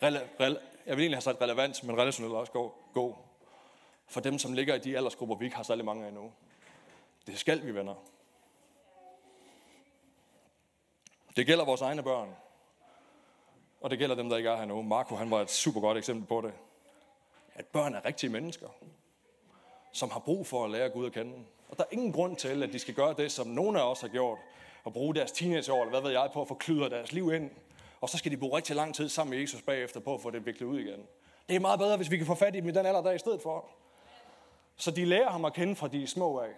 Rel, 0.04 0.22
rel, 0.40 0.60
jeg 0.86 0.98
vil 0.98 1.04
egentlig 1.04 1.16
have 1.16 1.22
sagt 1.22 1.42
relevant, 1.42 1.84
men 1.84 1.98
relationelt 1.98 2.34
også 2.34 2.52
god, 2.52 2.70
god. 2.94 3.14
For 4.08 4.22
dem, 4.22 4.40
som 4.40 4.54
ligger 4.54 4.76
i 4.76 4.80
de 4.80 4.98
aldersgrupper, 4.98 5.36
vi 5.36 5.46
ikke 5.46 5.58
har 5.58 5.64
særlig 5.64 5.86
mange 5.86 6.04
af 6.04 6.08
endnu. 6.08 6.32
Det 7.28 7.40
skal 7.40 7.66
vi, 7.66 7.76
venner. 7.76 7.96
Det 11.36 11.46
gælder 11.46 11.66
vores 11.66 11.82
egne 11.82 12.04
børn. 12.04 12.36
Og 13.82 13.90
det 13.90 14.00
gælder 14.00 14.16
dem, 14.16 14.30
der 14.30 14.38
ikke 14.38 14.50
er 14.50 14.58
her 14.58 14.66
nu. 14.66 14.82
Marco, 14.82 15.16
han 15.16 15.32
var 15.32 15.42
et 15.42 15.50
super 15.50 15.82
godt 15.82 15.98
eksempel 15.98 16.28
på 16.28 16.42
det. 16.42 16.54
At 17.54 17.66
børn 17.66 17.96
er 17.96 18.06
rigtige 18.06 18.30
mennesker, 18.30 18.68
som 19.92 20.10
har 20.10 20.20
brug 20.20 20.48
for 20.48 20.66
at 20.66 20.72
lære 20.72 20.90
Gud 20.90 21.06
at 21.06 21.14
kende. 21.14 21.34
Og 21.70 21.78
der 21.78 21.84
er 21.84 21.88
ingen 21.92 22.12
grund 22.12 22.36
til, 22.36 22.64
at 22.64 22.74
de 22.74 22.80
skal 22.80 22.94
gøre 22.94 23.14
det, 23.14 23.32
som 23.32 23.48
nogle 23.48 23.80
af 23.80 23.92
os 23.92 24.02
har 24.02 24.08
gjort, 24.08 24.40
og 24.84 24.94
bruge 24.94 25.16
deres 25.16 25.32
teenageår, 25.32 25.82
eller 25.82 25.90
hvad 25.90 26.02
ved 26.02 26.12
jeg, 26.12 26.30
på 26.34 26.42
at 26.42 26.48
få 26.48 26.60
deres 26.68 27.12
liv 27.12 27.34
ind. 27.34 27.52
Og 28.02 28.10
så 28.10 28.18
skal 28.18 28.32
de 28.32 28.38
bruge 28.38 28.58
rigtig 28.58 28.76
lang 28.76 28.96
tid 28.96 29.10
sammen 29.10 29.30
med 29.30 29.40
Jesus 29.40 29.62
bagefter 29.62 30.00
på 30.00 30.14
at 30.14 30.22
få 30.22 30.30
det 30.30 30.46
viklet 30.46 30.68
ud 30.68 30.80
igen. 30.80 31.06
Det 31.50 31.56
er 31.56 31.60
meget 31.60 31.80
bedre, 31.80 31.98
hvis 31.98 32.12
vi 32.12 32.18
kan 32.18 32.26
få 32.26 32.36
fat 32.36 32.56
i 32.56 32.60
dem 32.60 32.70
i 32.70 32.72
den 32.72 32.86
alder 32.86 33.02
der 33.02 33.12
i 33.12 33.20
stedet 33.20 33.42
for. 33.42 33.66
Så 34.76 34.92
de 34.92 35.06
lærer 35.06 35.30
ham 35.30 35.46
at 35.46 35.54
kende 35.54 35.76
fra 35.76 35.88
de 35.88 36.08
små 36.08 36.40
af. 36.40 36.50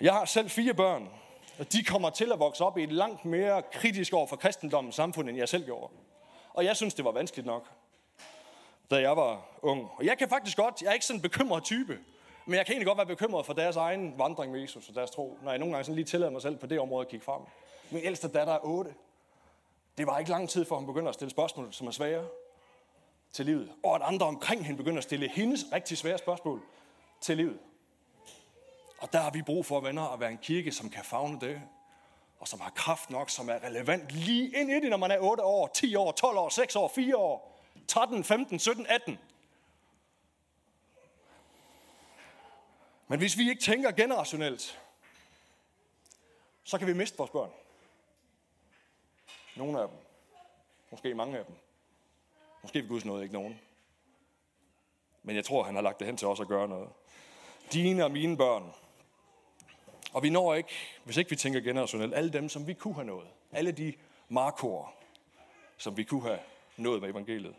Jeg 0.00 0.12
har 0.12 0.24
selv 0.24 0.50
fire 0.50 0.74
børn, 0.74 1.08
og 1.58 1.72
de 1.72 1.84
kommer 1.84 2.10
til 2.10 2.32
at 2.32 2.38
vokse 2.38 2.64
op 2.64 2.78
i 2.78 2.82
et 2.82 2.92
langt 2.92 3.24
mere 3.24 3.62
kritisk 3.72 4.14
år 4.14 4.26
for 4.26 4.36
kristendommen 4.36 4.92
samfund, 4.92 5.28
end 5.28 5.38
jeg 5.38 5.48
selv 5.48 5.64
gjorde. 5.64 5.92
Og 6.54 6.64
jeg 6.64 6.76
synes, 6.76 6.94
det 6.94 7.04
var 7.04 7.10
vanskeligt 7.10 7.46
nok, 7.46 7.70
da 8.90 9.00
jeg 9.00 9.16
var 9.16 9.46
ung. 9.62 9.88
Og 9.96 10.04
jeg 10.04 10.18
kan 10.18 10.28
faktisk 10.28 10.56
godt, 10.56 10.82
jeg 10.82 10.88
er 10.88 10.92
ikke 10.92 11.06
sådan 11.06 11.18
en 11.18 11.22
bekymret 11.22 11.64
type, 11.64 11.98
men 12.46 12.54
jeg 12.54 12.66
kan 12.66 12.72
egentlig 12.72 12.86
godt 12.86 12.98
være 12.98 13.06
bekymret 13.06 13.46
for 13.46 13.52
deres 13.52 13.76
egen 13.76 14.18
vandring 14.18 14.52
med 14.52 14.60
Jesus 14.60 14.88
og 14.88 14.94
deres 14.94 15.10
tro, 15.10 15.38
når 15.42 15.50
jeg 15.50 15.58
nogle 15.58 15.74
gange 15.74 15.84
sådan 15.84 15.94
lige 15.94 16.04
tillader 16.04 16.32
mig 16.32 16.42
selv 16.42 16.56
på 16.56 16.66
det 16.66 16.80
område 16.80 17.00
at 17.00 17.08
kigge 17.08 17.24
frem. 17.24 17.42
Min 17.90 18.02
ældste 18.04 18.28
datter 18.28 18.52
er 18.52 18.58
8. 18.62 18.94
Det 19.98 20.06
var 20.06 20.18
ikke 20.18 20.30
lang 20.30 20.48
tid, 20.48 20.64
før 20.64 20.76
hun 20.76 20.86
begynder 20.86 21.08
at 21.08 21.14
stille 21.14 21.30
spørgsmål, 21.30 21.72
som 21.72 21.86
er 21.86 21.90
svære 21.90 22.24
til 23.32 23.46
livet. 23.46 23.72
Og 23.84 23.94
at 23.94 24.02
andre 24.04 24.26
omkring 24.26 24.64
hende 24.64 24.76
begynder 24.76 24.98
at 24.98 25.04
stille 25.04 25.28
hendes 25.28 25.64
rigtig 25.72 25.98
svære 25.98 26.18
spørgsmål 26.18 26.62
til 27.20 27.36
livet. 27.36 27.58
Og 29.00 29.12
der 29.12 29.18
har 29.18 29.30
vi 29.30 29.42
brug 29.42 29.66
for, 29.66 29.80
venner, 29.80 30.02
at 30.02 30.20
være 30.20 30.30
en 30.30 30.38
kirke, 30.38 30.72
som 30.72 30.90
kan 30.90 31.04
fagne 31.04 31.40
det. 31.40 31.62
Og 32.38 32.48
som 32.48 32.60
har 32.60 32.70
kraft 32.70 33.10
nok, 33.10 33.30
som 33.30 33.48
er 33.48 33.64
relevant 33.64 34.10
lige 34.10 34.60
ind 34.60 34.70
i 34.70 34.74
det, 34.74 34.90
når 34.90 34.96
man 34.96 35.10
er 35.10 35.18
8 35.18 35.42
år, 35.42 35.66
10 35.66 35.94
år, 35.94 36.12
12 36.12 36.38
år, 36.38 36.48
6 36.48 36.76
år, 36.76 36.88
4 36.94 37.16
år, 37.16 37.60
13, 37.88 38.24
15, 38.24 38.58
17, 38.58 38.86
18. 38.86 39.18
Men 43.08 43.18
hvis 43.18 43.38
vi 43.38 43.48
ikke 43.50 43.62
tænker 43.62 43.90
generationelt, 43.90 44.80
så 46.64 46.78
kan 46.78 46.86
vi 46.86 46.92
miste 46.92 47.18
vores 47.18 47.30
børn. 47.30 47.50
Nogle 49.56 49.80
af 49.80 49.88
dem. 49.88 49.96
Måske 50.90 51.14
mange 51.14 51.38
af 51.38 51.44
dem. 51.44 51.54
Måske 52.62 52.80
vil 52.80 52.88
Guds 52.88 53.04
noget 53.04 53.22
ikke 53.22 53.34
nogen. 53.34 53.60
Men 55.22 55.36
jeg 55.36 55.44
tror, 55.44 55.62
han 55.62 55.74
har 55.74 55.82
lagt 55.82 55.98
det 55.98 56.06
hen 56.06 56.16
til 56.16 56.28
os 56.28 56.40
at 56.40 56.48
gøre 56.48 56.68
noget. 56.68 56.88
Dine 57.72 58.04
og 58.04 58.10
mine 58.10 58.36
børn. 58.36 58.74
Og 60.12 60.22
vi 60.22 60.30
når 60.30 60.54
ikke, 60.54 60.70
hvis 61.04 61.16
ikke 61.16 61.30
vi 61.30 61.36
tænker 61.36 61.60
generationelt, 61.60 62.14
alle 62.14 62.30
dem, 62.30 62.48
som 62.48 62.66
vi 62.66 62.74
kunne 62.74 62.94
have 62.94 63.06
nået. 63.06 63.26
Alle 63.52 63.72
de 63.72 63.92
markor, 64.28 64.92
som 65.76 65.96
vi 65.96 66.04
kunne 66.04 66.22
have 66.22 66.38
nået 66.76 67.00
med 67.00 67.10
evangeliet. 67.10 67.54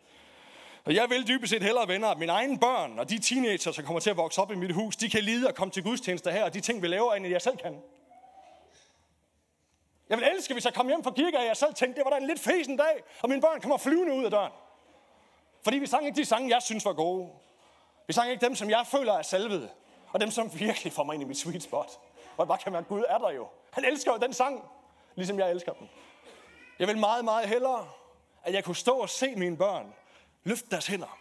Og 0.86 0.96
jeg 0.96 1.10
vil 1.10 1.28
dybest 1.28 1.50
set 1.50 1.64
hellere, 1.64 1.88
venner, 1.88 2.08
at 2.08 2.18
mine 2.18 2.32
egne 2.32 2.60
børn 2.60 3.00
og 3.00 3.10
de 3.10 3.20
teenager, 3.20 3.72
som 3.72 3.86
kommer 3.86 4.00
til 4.00 4.10
at 4.10 4.18
vokse 4.18 4.42
op 4.42 4.52
i 4.52 4.56
mit 4.56 4.74
hus, 4.74 4.96
de 4.96 5.10
kan 5.10 5.24
lide 5.24 5.50
at 5.50 5.56
komme 5.56 5.72
til 5.72 5.84
gudstjenester 5.84 6.32
her, 6.32 6.44
og 6.44 6.54
de 6.54 6.62
ting, 6.62 6.82
vi 6.82 6.88
laver, 6.88 7.14
end 7.14 7.28
jeg 7.28 7.42
selv 7.42 7.58
kan. 7.58 7.82
Jeg 10.10 10.18
vil 10.18 10.28
elske, 10.36 10.54
hvis 10.54 10.66
jeg 10.66 10.74
kom 10.74 10.88
hjem 10.88 11.04
fra 11.04 11.12
kirke, 11.12 11.38
og 11.38 11.46
jeg 11.46 11.58
selv 11.58 11.74
tænkte, 11.74 11.98
det 12.00 12.06
var 12.06 12.12
da 12.12 12.18
en 12.18 12.28
lidt 12.28 12.40
fesen 12.40 12.78
dag, 12.78 13.04
og 13.22 13.30
mine 13.30 13.42
børn 13.42 13.62
kommer 13.62 13.78
flyvende 13.78 14.14
ud 14.14 14.26
af 14.26 14.32
døren. 14.32 14.52
Fordi 15.64 15.78
vi 15.78 15.86
sang 15.86 16.06
ikke 16.06 16.18
de 16.18 16.26
sange, 16.26 16.50
jeg 16.50 16.62
synes 16.62 16.86
var 16.86 16.94
gode. 16.94 17.30
Vi 18.08 18.14
sang 18.14 18.32
ikke 18.32 18.46
dem, 18.46 18.56
som 18.56 18.70
jeg 18.70 18.88
føler 18.88 19.14
er 19.14 19.22
salvede. 19.22 19.70
Og 20.12 20.22
dem, 20.22 20.32
som 20.32 20.60
virkelig 20.60 20.94
får 20.94 21.04
mig 21.04 21.14
ind 21.14 21.24
i 21.24 21.26
mit 21.26 21.38
sweet 21.38 21.64
spot. 21.64 22.00
Hvor 22.42 22.46
jeg 22.46 22.48
bare 22.48 22.58
kan 22.58 22.72
mærke, 22.72 22.88
Gud 22.88 23.04
er 23.10 23.18
der 23.18 23.30
jo. 23.30 23.48
Han 23.72 23.86
elsker 23.86 24.12
jo 24.12 24.18
den 24.18 24.34
sang, 24.34 24.70
ligesom 25.16 25.40
jeg 25.40 25.52
elsker 25.52 25.74
den. 25.74 25.90
Jeg 26.80 26.88
vil 26.88 26.98
meget, 26.98 27.26
meget 27.26 27.50
hellere, 27.50 27.90
at 28.44 28.54
jeg 28.54 28.64
kunne 28.64 28.76
stå 28.76 28.98
og 28.98 29.10
se 29.10 29.36
mine 29.36 29.58
børn 29.58 29.94
løfte 30.44 30.70
deres 30.70 30.88
hænder. 30.88 31.18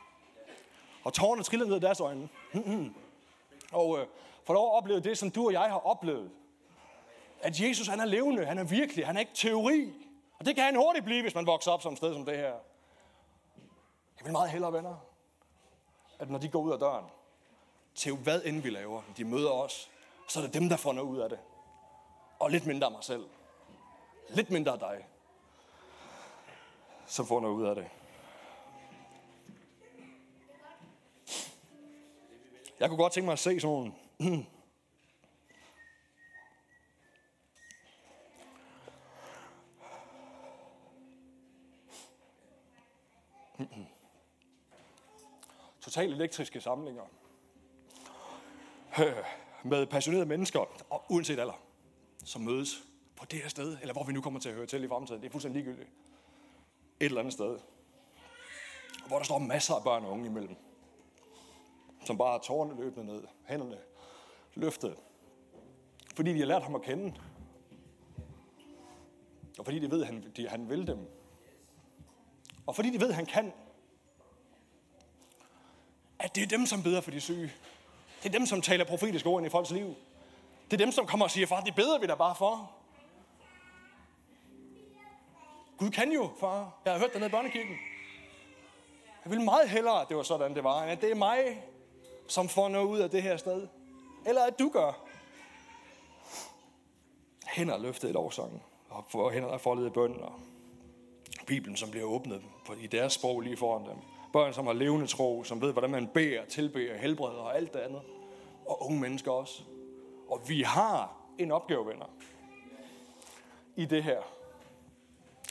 Og 1.05 1.13
tårerne 1.13 1.43
triller 1.43 1.67
ned 1.67 1.77
i 1.77 1.81
deres 1.81 2.01
øjne. 2.01 2.29
Mm-hmm. 2.53 2.95
og 3.73 3.99
øh, 3.99 4.07
for 4.45 4.55
lov 4.55 4.67
at 4.67 4.77
opleve 4.77 5.01
det, 5.01 5.19
som 5.19 5.31
du 5.31 5.47
og 5.47 5.53
jeg 5.53 5.61
har 5.71 5.87
oplevet. 5.87 6.31
At 7.41 7.61
Jesus, 7.61 7.87
han 7.87 8.01
er 8.01 8.05
levende, 8.05 8.45
han 8.45 8.59
er 8.59 8.65
virkelig, 8.65 9.07
han 9.07 9.17
er 9.17 9.21
ikke 9.21 9.35
teori. 9.35 9.93
Og 10.39 10.47
det 10.47 10.55
kan 10.55 10.65
han 10.65 10.77
hurtigt 10.77 11.05
blive, 11.05 11.23
hvis 11.23 11.35
man 11.35 11.47
vokser 11.47 11.71
op 11.71 11.83
som 11.83 11.93
et 11.93 11.99
sted 11.99 12.15
som 12.15 12.25
det 12.25 12.37
her. 12.37 12.55
Jeg 14.19 14.25
vil 14.25 14.33
meget 14.33 14.51
hellere, 14.51 14.73
venner, 14.73 14.97
at 16.19 16.31
når 16.31 16.39
de 16.39 16.49
går 16.49 16.61
ud 16.61 16.73
af 16.73 16.79
døren, 16.79 17.05
til 17.95 18.17
hvad 18.17 18.43
end 18.45 18.63
vi 18.63 18.71
laver, 18.71 19.03
de 19.17 19.25
møder 19.25 19.51
os, 19.51 19.90
så 20.31 20.41
er 20.41 20.45
det 20.45 20.55
dem, 20.55 20.69
der 20.69 20.77
får 20.77 20.93
noget 20.93 21.09
ud 21.09 21.19
af 21.19 21.29
det. 21.29 21.39
Og 22.39 22.51
lidt 22.51 22.67
mindre 22.67 22.87
af 22.87 22.93
mig 22.93 23.05
selv. 23.05 23.29
Lidt 24.29 24.51
mindre 24.51 24.73
af 24.73 24.79
dig, 24.79 25.07
som 27.07 27.27
får 27.27 27.41
noget 27.41 27.55
ud 27.55 27.67
af 27.67 27.75
det. 27.75 27.89
Jeg 32.81 32.89
kunne 32.89 32.99
godt 32.99 33.13
tænke 33.13 33.25
mig 33.25 33.33
at 33.33 33.39
se 33.39 33.61
sådan 33.61 33.93
Totalt 45.81 46.13
elektriske 46.13 46.61
samlinger. 46.61 47.05
Med 49.65 49.87
passionerede 49.87 50.27
mennesker, 50.27 50.61
og 50.91 51.05
uanset 51.09 51.39
alder, 51.39 51.63
som 52.25 52.43
mødes 52.43 52.83
på 53.17 53.25
det 53.25 53.39
her 53.39 53.49
sted, 53.49 53.79
eller 53.81 53.93
hvor 53.93 54.05
vi 54.05 54.13
nu 54.13 54.21
kommer 54.21 54.41
til 54.41 54.49
at 54.49 54.55
høre 54.55 54.67
til 54.67 54.85
i 54.85 54.89
fremtiden. 54.89 55.21
Det 55.21 55.27
er 55.27 55.33
fuldstændig 55.33 55.63
ligegyldigt. 55.63 55.91
Et 57.01 57.05
eller 57.05 57.21
andet 57.21 57.33
sted. 57.33 57.59
Hvor 59.07 59.17
der 59.17 59.25
står 59.25 59.39
masser 59.39 59.75
af 59.75 59.83
børn 59.85 60.05
og 60.05 60.11
unge 60.11 60.27
imellem. 60.27 60.57
Som 62.05 62.19
bare 62.19 62.33
har 62.33 62.39
tårne 62.39 62.77
løbende 62.77 63.07
ned, 63.07 63.25
hænderne 63.45 63.79
løftet. 64.55 64.97
Fordi 66.15 66.33
de 66.33 66.39
har 66.39 66.47
lært 66.47 66.63
ham 66.63 66.75
at 66.75 66.83
kende. 66.83 67.15
Og 69.59 69.65
fordi 69.65 69.79
de 69.79 69.91
ved, 69.91 70.01
at 70.01 70.07
han, 70.07 70.33
de, 70.37 70.49
han 70.49 70.69
vil 70.69 70.87
dem. 70.87 70.99
Og 72.67 72.77
fordi 72.77 72.91
de 72.91 73.01
ved, 73.01 73.09
at 73.09 73.15
han 73.15 73.27
kan. 73.27 73.53
At 76.19 76.35
det 76.35 76.43
er 76.43 76.47
dem, 76.47 76.67
som 76.67 76.83
beder 76.83 77.01
for 77.01 77.11
de 77.11 77.21
syge. 77.21 77.53
Det 78.23 78.29
er 78.29 78.39
dem, 78.39 78.47
som 78.47 78.63
taler 78.63 78.85
profetiske 78.85 79.29
ord 79.29 79.41
ind 79.41 79.47
i 79.47 79.51
folks 79.51 79.71
liv. 79.71 79.95
Det 80.71 80.81
er 80.81 80.85
dem, 80.85 80.93
som 80.93 81.07
kommer 81.07 81.25
og 81.25 81.31
siger, 81.31 81.47
far, 81.47 81.61
det 81.61 81.75
beder 81.75 81.99
vi 81.99 82.07
da 82.07 82.15
bare 82.15 82.35
for. 82.35 82.71
Gud 85.79 85.91
kan 85.91 86.13
jo, 86.13 86.31
far. 86.41 86.73
Jeg 86.85 86.93
har 86.93 87.01
hørt 87.01 87.13
det 87.13 87.21
nede 87.21 87.29
i 87.29 87.31
børnekirken. 87.31 87.77
Jeg 89.25 89.31
vil 89.33 89.41
meget 89.41 89.69
hellere, 89.69 90.03
at 90.03 90.09
det 90.09 90.17
var 90.17 90.23
sådan, 90.23 90.55
det 90.55 90.65
var, 90.65 90.83
end 90.83 90.93
at 90.93 91.01
det 91.01 91.11
er 91.11 91.15
mig, 91.15 91.63
som 92.29 92.49
får 92.49 92.69
noget 92.69 92.87
ud 92.87 92.99
af 92.99 93.11
det 93.11 93.23
her 93.23 93.37
sted. 93.37 93.69
Eller 94.27 94.43
at 94.43 94.59
du 94.59 94.69
gør. 94.69 94.93
Hænder 97.47 97.79
løftet 97.79 98.09
i 98.09 98.13
lovsangen, 98.13 98.63
og 98.89 99.05
for 99.09 99.31
hænder 99.31 99.49
er 99.49 99.59
foldet 99.59 99.87
i 99.87 99.91
bønden, 99.91 100.23
og 100.23 100.33
Bibelen, 101.47 101.77
som 101.77 101.91
bliver 101.91 102.07
åbnet 102.07 102.43
på, 102.67 102.75
i 102.75 102.87
deres 102.87 103.13
sprog 103.13 103.41
lige 103.41 103.57
foran 103.57 103.87
dem. 103.87 103.97
Børn, 104.33 104.53
som 104.53 104.67
har 104.67 104.73
levende 104.73 105.07
tro, 105.07 105.45
som 105.45 105.61
ved, 105.61 105.73
hvordan 105.73 105.91
man 105.91 106.07
beder, 106.07 106.45
tilbeder, 106.45 106.97
helbreder 106.97 107.39
og 107.39 107.57
alt 107.57 107.73
det 107.73 107.79
andet. 107.79 108.01
Og 108.67 108.83
unge 108.83 109.01
mennesker 109.01 109.31
også. 109.31 109.63
Og 110.29 110.41
vi 110.49 110.63
har 110.63 111.17
en 111.39 111.51
opgave, 111.51 111.87
venner, 111.87 112.07
i 113.77 113.85
det 113.85 114.03
her. 114.03 114.21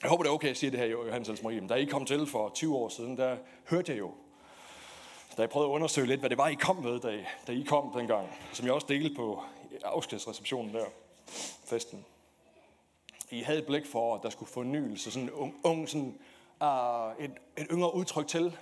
Jeg 0.01 0.09
håber, 0.09 0.23
det 0.23 0.29
er 0.29 0.33
okay, 0.33 0.47
at 0.47 0.49
jeg 0.49 0.57
siger 0.57 0.71
det 0.71 0.79
her, 0.79 0.87
Johannes 0.87 1.29
Elsmarie. 1.29 1.67
Da 1.67 1.73
I 1.73 1.85
kom 1.85 2.05
til 2.05 2.27
for 2.27 2.49
20 2.49 2.75
år 2.75 2.89
siden, 2.89 3.17
der 3.17 3.37
hørte 3.69 3.91
jeg 3.91 3.99
jo, 3.99 4.11
da 5.37 5.41
jeg 5.41 5.49
prøvede 5.49 5.69
at 5.69 5.73
undersøge 5.73 6.07
lidt, 6.07 6.19
hvad 6.19 6.29
det 6.29 6.37
var, 6.37 6.47
I 6.47 6.53
kom 6.53 6.75
med, 6.75 6.99
da 6.99 7.09
I, 7.09 7.23
da 7.47 7.51
I 7.51 7.63
kom 7.67 7.91
dengang, 7.93 8.27
som 8.53 8.65
jeg 8.65 8.73
også 8.73 8.87
delte 8.89 9.15
på 9.15 9.43
afskedsreceptionen 9.83 10.73
der, 10.73 10.85
festen. 11.65 12.05
I 13.31 13.41
havde 13.41 13.59
et 13.59 13.65
blik 13.65 13.85
for, 13.85 14.15
at 14.15 14.23
der 14.23 14.29
skulle 14.29 14.51
fornyelse, 14.51 15.11
sådan 15.11 15.27
en 15.27 15.33
ung, 15.33 15.55
ung 15.63 15.89
sådan, 15.89 16.19
uh, 16.61 17.23
et, 17.25 17.31
et 17.57 17.67
yngre 17.71 17.95
udtryk 17.95 18.27
til. 18.27 18.57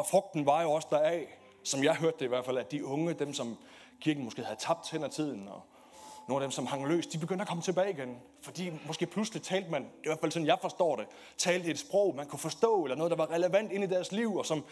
Og 0.00 0.06
frugten 0.06 0.46
var 0.46 0.62
jo 0.62 0.70
også 0.70 0.88
deraf, 0.90 1.38
som 1.62 1.84
jeg 1.84 1.96
hørte 1.96 2.16
det 2.18 2.24
i 2.24 2.28
hvert 2.28 2.44
fald, 2.44 2.58
at 2.58 2.70
de 2.70 2.84
unge, 2.84 3.14
dem 3.14 3.34
som 3.34 3.58
kirken 4.00 4.24
måske 4.24 4.44
havde 4.44 4.60
tabt 4.60 4.90
hen 4.90 5.04
ad 5.04 5.08
tiden, 5.08 5.48
og 5.48 5.62
nogle 6.28 6.44
af 6.44 6.48
dem, 6.48 6.52
som 6.52 6.66
hang 6.66 6.88
løs, 6.88 7.06
de 7.06 7.18
begyndte 7.18 7.42
at 7.42 7.48
komme 7.48 7.62
tilbage 7.62 7.90
igen. 7.90 8.18
Fordi 8.42 8.72
måske 8.86 9.06
pludselig 9.06 9.42
talte 9.42 9.70
man, 9.70 9.82
i 9.82 10.06
hvert 10.06 10.20
fald 10.20 10.32
sådan 10.32 10.46
jeg 10.46 10.58
forstår 10.60 10.96
det, 10.96 11.06
talte 11.38 11.70
et 11.70 11.78
sprog, 11.78 12.16
man 12.16 12.26
kunne 12.26 12.38
forstå, 12.38 12.84
eller 12.84 12.96
noget, 12.96 13.10
der 13.10 13.16
var 13.16 13.30
relevant 13.30 13.72
ind 13.72 13.84
i 13.84 13.86
deres 13.86 14.12
liv, 14.12 14.36
og 14.36 14.46
som 14.46 14.64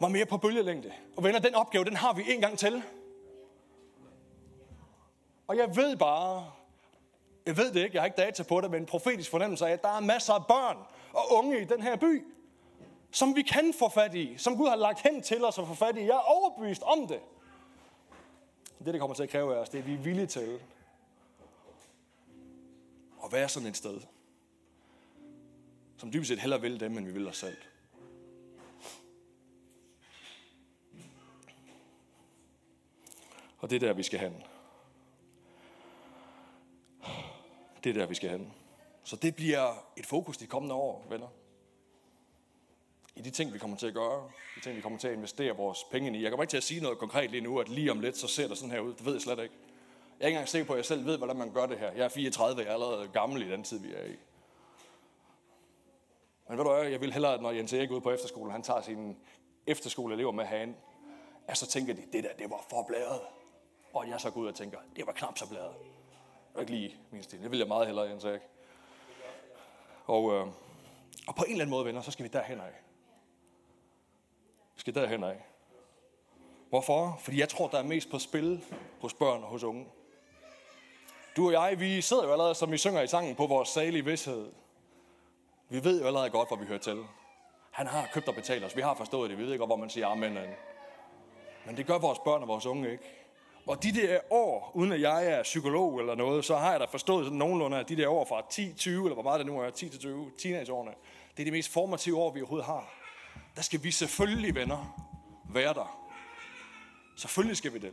var 0.00 0.08
mere 0.08 0.26
på 0.26 0.36
bølgelængde. 0.36 0.92
Og 1.16 1.24
venner, 1.24 1.38
den 1.38 1.54
opgave, 1.54 1.84
den 1.84 1.96
har 1.96 2.12
vi 2.12 2.22
en 2.34 2.40
gang 2.40 2.58
til. 2.58 2.82
Og 5.46 5.56
jeg 5.56 5.76
ved 5.76 5.96
bare, 5.96 6.46
jeg 7.46 7.56
ved 7.56 7.72
det 7.72 7.82
ikke, 7.84 7.94
jeg 7.94 8.02
har 8.02 8.06
ikke 8.06 8.22
data 8.22 8.42
på 8.42 8.60
det, 8.60 8.70
men 8.70 8.80
en 8.80 8.86
profetisk 8.86 9.30
fornemmelse 9.30 9.66
af, 9.66 9.72
at 9.72 9.82
der 9.82 9.96
er 9.96 10.00
masser 10.00 10.32
af 10.32 10.46
børn 10.46 10.76
og 11.12 11.32
unge 11.32 11.60
i 11.60 11.64
den 11.64 11.82
her 11.82 11.96
by, 11.96 12.24
som 13.14 13.36
vi 13.36 13.42
kan 13.42 13.74
få 13.78 13.88
fat 13.88 14.14
i, 14.14 14.38
som 14.38 14.56
Gud 14.56 14.68
har 14.68 14.76
lagt 14.76 15.00
hen 15.00 15.22
til 15.22 15.44
os 15.44 15.58
at 15.58 15.66
få 15.66 15.74
fat 15.74 15.96
i. 15.96 16.00
Jeg 16.00 16.08
er 16.16 16.18
overbevist 16.18 16.82
om 16.82 17.06
det. 17.08 17.20
Det, 18.78 18.86
det 18.86 19.00
kommer 19.00 19.14
til 19.14 19.22
at 19.22 19.28
kræve 19.28 19.56
af 19.56 19.58
os, 19.58 19.68
det 19.68 19.78
er, 19.78 19.82
at 19.82 19.88
vi 19.88 19.94
er 19.94 19.98
villige 19.98 20.26
til 20.26 20.60
at 23.24 23.32
være 23.32 23.48
sådan 23.48 23.68
et 23.68 23.76
sted, 23.76 24.00
som 25.96 26.12
dybest 26.12 26.28
set 26.28 26.40
hellere 26.40 26.60
vil 26.60 26.80
dem, 26.80 26.98
end 26.98 27.06
vi 27.06 27.12
vil 27.12 27.28
os 27.28 27.36
selv. 27.36 27.56
Og 33.58 33.70
det 33.70 33.76
er 33.76 33.80
der, 33.86 33.92
vi 33.92 34.02
skal 34.02 34.18
hen. 34.18 34.42
Det 37.84 37.90
er 37.90 37.94
der, 37.94 38.06
vi 38.06 38.14
skal 38.14 38.30
hen. 38.30 38.52
Så 39.04 39.16
det 39.16 39.36
bliver 39.36 39.86
et 39.96 40.06
fokus 40.06 40.36
de 40.36 40.46
kommende 40.46 40.74
år, 40.74 41.06
venner. 41.08 41.28
I 43.16 43.20
de 43.20 43.30
ting, 43.30 43.52
vi 43.52 43.58
kommer 43.58 43.76
til 43.76 43.86
at 43.86 43.94
gøre, 43.94 44.30
de 44.56 44.60
ting, 44.60 44.76
vi 44.76 44.80
kommer 44.80 44.98
til 44.98 45.08
at 45.08 45.14
investere 45.14 45.56
vores 45.56 45.84
penge 45.84 46.18
i. 46.18 46.22
Jeg 46.22 46.30
kommer 46.30 46.42
ikke 46.42 46.50
til 46.50 46.56
at 46.56 46.62
sige 46.62 46.80
noget 46.80 46.98
konkret 46.98 47.30
lige 47.30 47.40
nu, 47.40 47.60
at 47.60 47.68
lige 47.68 47.90
om 47.90 48.00
lidt, 48.00 48.16
så 48.16 48.28
ser 48.28 48.48
det 48.48 48.58
sådan 48.58 48.70
her 48.70 48.80
ud. 48.80 48.94
Det 48.94 49.04
ved 49.04 49.12
jeg 49.12 49.22
slet 49.22 49.38
ikke. 49.38 49.54
Jeg 50.18 50.24
er 50.24 50.26
ikke 50.26 50.36
engang 50.36 50.48
sikker 50.48 50.66
på, 50.66 50.72
at 50.72 50.76
jeg 50.76 50.84
selv 50.84 51.06
ved, 51.06 51.16
hvordan 51.18 51.36
man 51.36 51.52
gør 51.52 51.66
det 51.66 51.78
her. 51.78 51.92
Jeg 51.92 52.04
er 52.04 52.08
34, 52.08 52.62
jeg 52.62 52.68
er 52.68 52.74
allerede 52.74 53.08
gammel 53.08 53.42
i 53.42 53.50
den 53.50 53.64
tid, 53.64 53.78
vi 53.78 53.94
er 53.94 54.04
i. 54.04 54.16
Men 56.48 56.58
ved 56.58 56.64
du 56.64 56.72
hvad, 56.72 56.82
jeg 56.82 57.00
vil 57.00 57.12
hellere, 57.12 57.34
at 57.34 57.42
når 57.42 57.50
Jens 57.50 57.72
Erik 57.72 57.90
er 57.90 57.94
ude 57.94 58.00
på 58.00 58.10
efterskole, 58.10 58.52
han 58.52 58.62
tager 58.62 58.80
sine 58.80 59.16
efterskoleelever 59.66 60.32
med 60.32 60.44
herind, 60.44 60.74
at 61.48 61.58
så 61.58 61.66
tænker 61.66 61.94
de, 61.94 62.02
det 62.12 62.24
der, 62.24 62.32
det 62.38 62.50
var 62.50 62.66
for 62.70 62.84
blæret. 62.88 63.20
Og 63.92 64.08
jeg 64.08 64.20
så 64.20 64.30
går 64.30 64.40
ud 64.40 64.46
og 64.46 64.54
tænker, 64.54 64.78
det 64.96 65.06
var 65.06 65.12
knap 65.12 65.38
så 65.38 65.48
blæret. 65.48 65.74
Det 66.48 66.54
var 66.54 66.60
ikke 66.60 66.72
lige 66.72 66.96
min 67.10 67.22
stil. 67.22 67.42
Det 67.42 67.50
vil 67.50 67.58
jeg 67.58 67.68
meget 67.68 67.86
hellere, 67.86 68.08
Jens 68.08 68.24
Erik. 68.24 68.40
Og, 70.04 70.32
øh, 70.32 70.46
og 71.28 71.34
på 71.36 71.44
en 71.44 71.50
eller 71.50 71.64
anden 71.64 71.70
måde, 71.70 71.84
venner, 71.84 72.00
så 72.02 72.10
skal 72.10 72.24
vi 72.24 72.28
derhen 72.28 72.60
af. 72.60 72.83
Vi 74.74 74.80
skal 74.80 74.94
derhen 74.94 75.24
af. 75.24 75.36
Hvorfor? 76.68 77.18
Fordi 77.20 77.40
jeg 77.40 77.48
tror, 77.48 77.68
der 77.68 77.78
er 77.78 77.82
mest 77.82 78.10
på 78.10 78.18
spil 78.18 78.64
hos 79.00 79.14
børn 79.14 79.42
og 79.42 79.48
hos 79.48 79.62
unge. 79.62 79.86
Du 81.36 81.46
og 81.46 81.52
jeg, 81.52 81.80
vi 81.80 82.00
sidder 82.00 82.24
jo 82.24 82.32
allerede, 82.32 82.54
som 82.54 82.72
vi 82.72 82.78
synger 82.78 83.02
i 83.02 83.06
sangen, 83.06 83.34
på 83.34 83.46
vores 83.46 83.68
salige 83.68 84.04
vidshed. 84.04 84.52
Vi 85.68 85.84
ved 85.84 86.00
jo 86.00 86.06
allerede 86.06 86.30
godt, 86.30 86.48
hvor 86.48 86.56
vi 86.56 86.66
hører 86.66 86.78
til. 86.78 87.04
Han 87.70 87.86
har 87.86 88.08
købt 88.12 88.28
og 88.28 88.34
betalt 88.34 88.64
os. 88.64 88.76
Vi 88.76 88.80
har 88.80 88.94
forstået 88.94 89.30
det. 89.30 89.38
Vi 89.38 89.44
ved 89.44 89.52
ikke, 89.52 89.66
hvor 89.66 89.76
man 89.76 89.90
siger 89.90 90.06
amen. 90.06 90.38
Men 91.66 91.76
det 91.76 91.86
gør 91.86 91.98
vores 91.98 92.18
børn 92.18 92.42
og 92.42 92.48
vores 92.48 92.66
unge 92.66 92.92
ikke. 92.92 93.04
Og 93.66 93.82
de 93.82 93.92
der 93.92 94.20
år, 94.30 94.70
uden 94.74 94.92
at 94.92 95.00
jeg 95.00 95.26
er 95.26 95.42
psykolog 95.42 96.00
eller 96.00 96.14
noget, 96.14 96.44
så 96.44 96.56
har 96.56 96.70
jeg 96.70 96.80
da 96.80 96.84
forstået 96.84 97.24
sådan 97.24 97.38
nogenlunde, 97.38 97.78
at 97.78 97.88
de 97.88 97.96
der 97.96 98.08
år 98.08 98.24
fra 98.24 98.42
10, 98.50 98.72
20, 98.72 99.04
eller 99.04 99.14
hvor 99.14 99.22
meget 99.22 99.38
det 99.38 99.46
nu 99.46 99.60
er, 99.60 99.70
10 99.70 99.88
til 99.88 100.00
20, 100.00 100.30
teenageårene, 100.38 100.92
det 101.36 101.42
er 101.42 101.44
de 101.44 101.50
mest 101.50 101.72
formative 101.72 102.18
år, 102.18 102.30
vi 102.30 102.40
overhovedet 102.40 102.66
har. 102.66 103.03
Der 103.56 103.62
skal 103.62 103.82
vi 103.82 103.90
selvfølgelig, 103.90 104.54
venner, 104.54 105.10
være 105.48 105.74
der. 105.74 106.10
Selvfølgelig 107.16 107.56
skal 107.56 107.74
vi 107.74 107.78
det. 107.78 107.92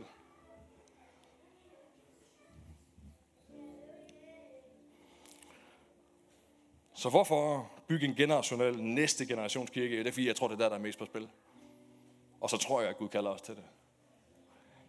Så 6.93 7.10
hvorfor 7.10 7.71
bygge 7.88 8.06
en 8.06 8.15
generationel 8.15 8.84
næste 8.84 9.26
generations 9.26 9.69
kirke? 9.69 9.97
Det 9.97 10.08
er 10.08 10.12
fordi, 10.12 10.28
jeg 10.28 10.36
tror, 10.36 10.47
det 10.47 10.54
er 10.56 10.58
der, 10.58 10.69
der 10.69 10.76
er 10.76 10.80
mest 10.80 11.00
på 11.00 11.06
spil. 11.06 11.30
Og 12.41 12.50
så 12.50 12.58
tror 12.58 12.82
jeg, 12.82 12.89
at 12.89 12.97
Gud 12.97 13.10
kalder 13.10 13.32
os 13.32 13.41
til 13.41 13.56
det. 13.56 13.63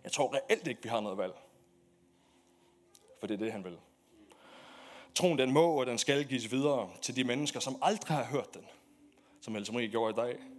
Jeg 0.04 0.12
tror 0.12 0.35
reelt 0.35 0.66
ikke, 0.66 0.82
vi 0.82 0.88
har 0.88 1.00
noget 1.00 1.18
valg. 1.18 1.35
For 3.20 3.26
det 3.26 3.35
er 3.35 3.38
det, 3.38 3.52
han 3.52 3.64
vil. 3.64 3.78
Troen, 5.14 5.38
den 5.38 5.52
må 5.52 5.80
og 5.80 5.87
den 5.87 5.98
skal 5.98 6.24
gives 6.24 6.52
videre 6.52 6.90
til 7.02 7.16
de 7.16 7.24
mennesker, 7.24 7.61
som 7.61 7.78
aldrig 7.82 8.16
har 8.16 8.24
hørt 8.24 8.54
den. 8.54 8.64
Som 9.40 9.56
Else 9.56 9.72
Marie 9.72 9.88
gjorde 9.88 10.11
i 10.11 10.26
dag. 10.26 10.51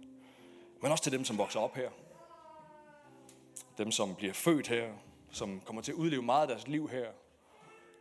Men 0.84 0.92
også 0.92 1.04
til 1.04 1.12
dem, 1.12 1.24
som 1.24 1.38
vokser 1.38 1.60
op 1.60 1.74
her. 1.74 1.90
Dem, 3.78 3.90
som 3.90 4.14
bliver 4.14 4.32
født 4.32 4.68
her. 4.68 4.92
Som 5.30 5.60
kommer 5.60 5.82
til 5.82 5.92
at 5.92 5.96
udleve 5.96 6.22
meget 6.22 6.42
af 6.42 6.48
deres 6.48 6.68
liv 6.68 6.88
her. 6.88 7.10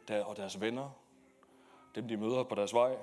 Der, 0.08 0.24
og 0.24 0.38
deres 0.38 0.62
venner. 0.62 0.90
Dem, 1.96 2.08
de 2.08 2.18
møder 2.18 2.44
på 2.44 2.56
deres 2.56 2.74
vej. 2.74 2.98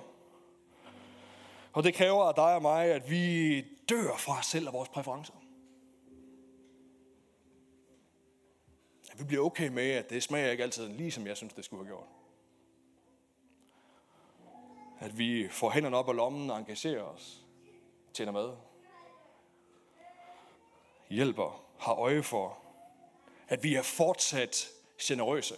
Og 1.73 1.85
det 1.85 1.95
kræver 1.95 2.25
af 2.25 2.35
dig 2.35 2.55
og 2.55 2.63
mig, 2.63 2.87
at 2.87 3.11
vi 3.11 3.61
dør 3.89 4.17
fra 4.17 4.39
os 4.39 4.47
selv 4.47 4.67
og 4.67 4.73
vores 4.73 4.89
præferencer. 4.89 5.35
At 9.13 9.19
vi 9.19 9.25
bliver 9.25 9.45
okay 9.45 9.69
med, 9.69 9.91
at 9.91 10.11
det 10.11 10.23
smager 10.23 10.51
ikke 10.51 10.63
altid 10.63 10.89
lige, 10.89 11.11
som 11.11 11.27
jeg 11.27 11.37
synes, 11.37 11.53
det 11.53 11.65
skulle 11.65 11.85
have 11.85 11.97
gjort. 11.97 12.09
At 14.99 15.19
vi 15.19 15.49
får 15.49 15.71
hænderne 15.71 15.97
op 15.97 16.09
af 16.09 16.17
lommen 16.17 16.51
og 16.51 16.59
engagerer 16.59 17.03
os. 17.03 17.47
Tjener 18.15 18.33
med. 18.33 18.70
Hjælper. 21.11 21.63
Har 21.79 21.95
øje 21.95 22.23
for. 22.23 22.59
At 23.49 23.63
vi 23.63 23.75
er 23.75 23.83
fortsat 23.83 24.69
generøse. 25.03 25.55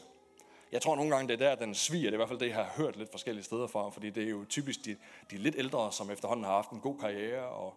Jeg 0.73 0.83
tror 0.83 0.97
nogle 0.97 1.15
gange, 1.15 1.29
det 1.29 1.43
er 1.43 1.49
der, 1.49 1.65
den 1.65 1.75
sviger. 1.75 2.03
Det 2.03 2.09
er 2.09 2.12
i 2.12 2.17
hvert 2.17 2.29
fald 2.29 2.38
det, 2.38 2.49
jeg 2.49 2.57
har 2.57 2.73
hørt 2.77 2.97
lidt 2.97 3.11
forskellige 3.11 3.45
steder 3.45 3.67
fra. 3.67 3.91
Fordi 3.91 4.11
det 4.11 4.23
er 4.23 4.31
jo 4.31 4.45
typisk 4.49 4.85
de, 4.85 4.97
de 5.31 5.37
lidt 5.37 5.55
ældre, 5.59 5.93
som 5.93 6.11
efterhånden 6.11 6.45
har 6.45 6.53
haft 6.53 6.71
en 6.71 6.81
god 6.81 6.99
karriere 6.99 7.49
og 7.49 7.75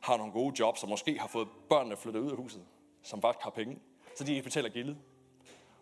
har 0.00 0.16
nogle 0.16 0.32
gode 0.32 0.54
jobs, 0.58 0.82
og 0.82 0.88
måske 0.88 1.18
har 1.18 1.28
fået 1.28 1.48
børnene 1.68 1.96
flyttet 1.96 2.20
ud 2.20 2.30
af 2.30 2.36
huset, 2.36 2.64
som 3.02 3.22
faktisk 3.22 3.44
har 3.44 3.50
penge. 3.50 3.78
Så 4.16 4.24
de 4.24 4.42
betaler 4.42 4.68
gildet. 4.68 4.96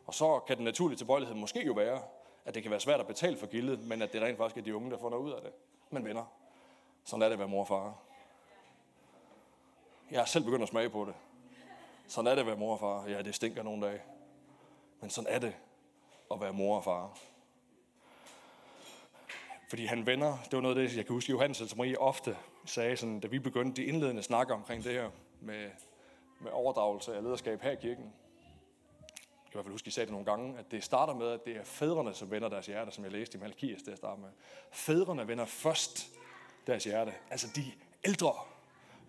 Og 0.06 0.14
så 0.14 0.38
kan 0.38 0.56
den 0.56 0.64
naturlige 0.64 0.98
tilbøjelighed 0.98 1.36
måske 1.36 1.66
jo 1.66 1.72
være, 1.72 2.02
at 2.44 2.54
det 2.54 2.62
kan 2.62 2.70
være 2.70 2.80
svært 2.80 3.00
at 3.00 3.06
betale 3.06 3.36
for 3.36 3.46
gildet, 3.46 3.80
men 3.80 4.02
at 4.02 4.12
det 4.12 4.22
rent 4.22 4.38
faktisk 4.38 4.56
er 4.56 4.62
de 4.62 4.76
unge, 4.76 4.90
der 4.90 4.98
får 4.98 5.10
noget 5.10 5.24
ud 5.24 5.32
af 5.32 5.40
det. 5.42 5.52
Men 5.90 6.04
venner, 6.04 6.24
sådan 7.04 7.22
er 7.22 7.26
det 7.26 7.32
at 7.32 7.38
være 7.38 7.48
mor 7.48 7.60
og 7.60 7.68
far. 7.68 7.94
Jeg 10.10 10.20
har 10.20 10.26
selv 10.26 10.44
begyndt 10.44 10.62
at 10.62 10.68
smage 10.68 10.90
på 10.90 11.04
det. 11.04 11.14
Sådan 12.10 12.30
er 12.30 12.34
det 12.34 12.40
at 12.40 12.46
være 12.46 12.56
mor 12.56 12.72
og 12.72 12.80
far. 12.80 13.08
Ja, 13.08 13.22
det 13.22 13.34
stinker 13.34 13.62
nogle 13.62 13.86
dage. 13.86 14.02
Men 15.00 15.10
sådan 15.10 15.34
er 15.34 15.38
det 15.38 15.56
at 16.30 16.40
være 16.40 16.52
mor 16.52 16.76
og 16.76 16.84
far. 16.84 17.18
Fordi 19.68 19.86
han 19.86 20.06
vender, 20.06 20.38
det 20.44 20.52
var 20.52 20.60
noget 20.60 20.78
af 20.78 20.88
det, 20.88 20.96
jeg 20.96 21.06
kan 21.06 21.14
huske, 21.14 21.30
Johannes 21.30 21.60
og 21.60 21.68
Marie 21.76 22.00
ofte 22.00 22.36
sagde, 22.64 22.96
sådan, 22.96 23.20
da 23.20 23.28
vi 23.28 23.38
begyndte 23.38 23.82
de 23.82 23.86
indledende 23.86 24.22
snakker 24.22 24.54
omkring 24.54 24.84
det 24.84 24.92
her 24.92 25.10
med, 25.40 25.70
med 26.40 26.50
overdragelse 26.50 27.16
af 27.16 27.22
lederskab 27.22 27.62
her 27.62 27.70
i 27.70 27.76
kirken. 27.76 28.04
Jeg 28.04 29.52
kan 29.52 29.52
i 29.52 29.52
hvert 29.52 29.64
fald 29.64 29.74
huske, 29.74 29.88
I 29.88 29.90
sagde 29.90 30.06
det 30.06 30.12
nogle 30.12 30.26
gange, 30.26 30.58
at 30.58 30.70
det 30.70 30.84
starter 30.84 31.14
med, 31.14 31.28
at 31.28 31.44
det 31.44 31.56
er 31.56 31.64
fædrene, 31.64 32.14
som 32.14 32.30
vender 32.30 32.48
deres 32.48 32.66
hjerte, 32.66 32.90
som 32.90 33.04
jeg 33.04 33.12
læste 33.12 33.38
i 33.38 33.40
Malkias, 33.40 33.82
det 33.82 33.96
starter 33.96 34.22
med. 34.22 34.30
Fædrene 34.70 35.28
vender 35.28 35.44
først 35.44 36.08
deres 36.66 36.84
hjerte. 36.84 37.14
Altså 37.30 37.46
de 37.56 37.64
ældre 38.04 38.32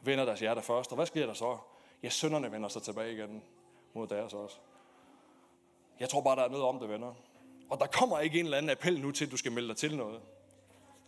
vender 0.02 0.26
deres 0.26 0.40
hjerte 0.40 0.62
først. 0.62 0.92
Og 0.92 0.96
hvad 0.96 1.06
sker 1.06 1.26
der 1.26 1.34
så? 1.34 1.58
Ja, 2.04 2.10
sønderne 2.10 2.52
vender 2.52 2.70
sig 2.70 2.82
tilbage 2.82 3.14
igen 3.14 3.44
mod 3.94 4.08
deres 4.08 4.34
også. 4.34 4.58
Jeg 6.00 6.10
tror 6.10 6.22
bare, 6.22 6.36
der 6.36 6.44
er 6.44 6.50
noget 6.50 6.66
om 6.66 6.80
det, 6.80 6.90
venner. 6.90 7.14
Og 7.70 7.80
der 7.80 7.86
kommer 7.86 8.20
ikke 8.20 8.40
en 8.40 8.46
eller 8.46 8.58
anden 8.58 8.70
appel 8.70 9.02
nu 9.02 9.12
til, 9.12 9.26
at 9.26 9.32
du 9.32 9.38
skal 9.38 9.52
melde 9.52 9.68
dig 9.68 9.78
til 9.78 9.98
noget. 9.98 10.22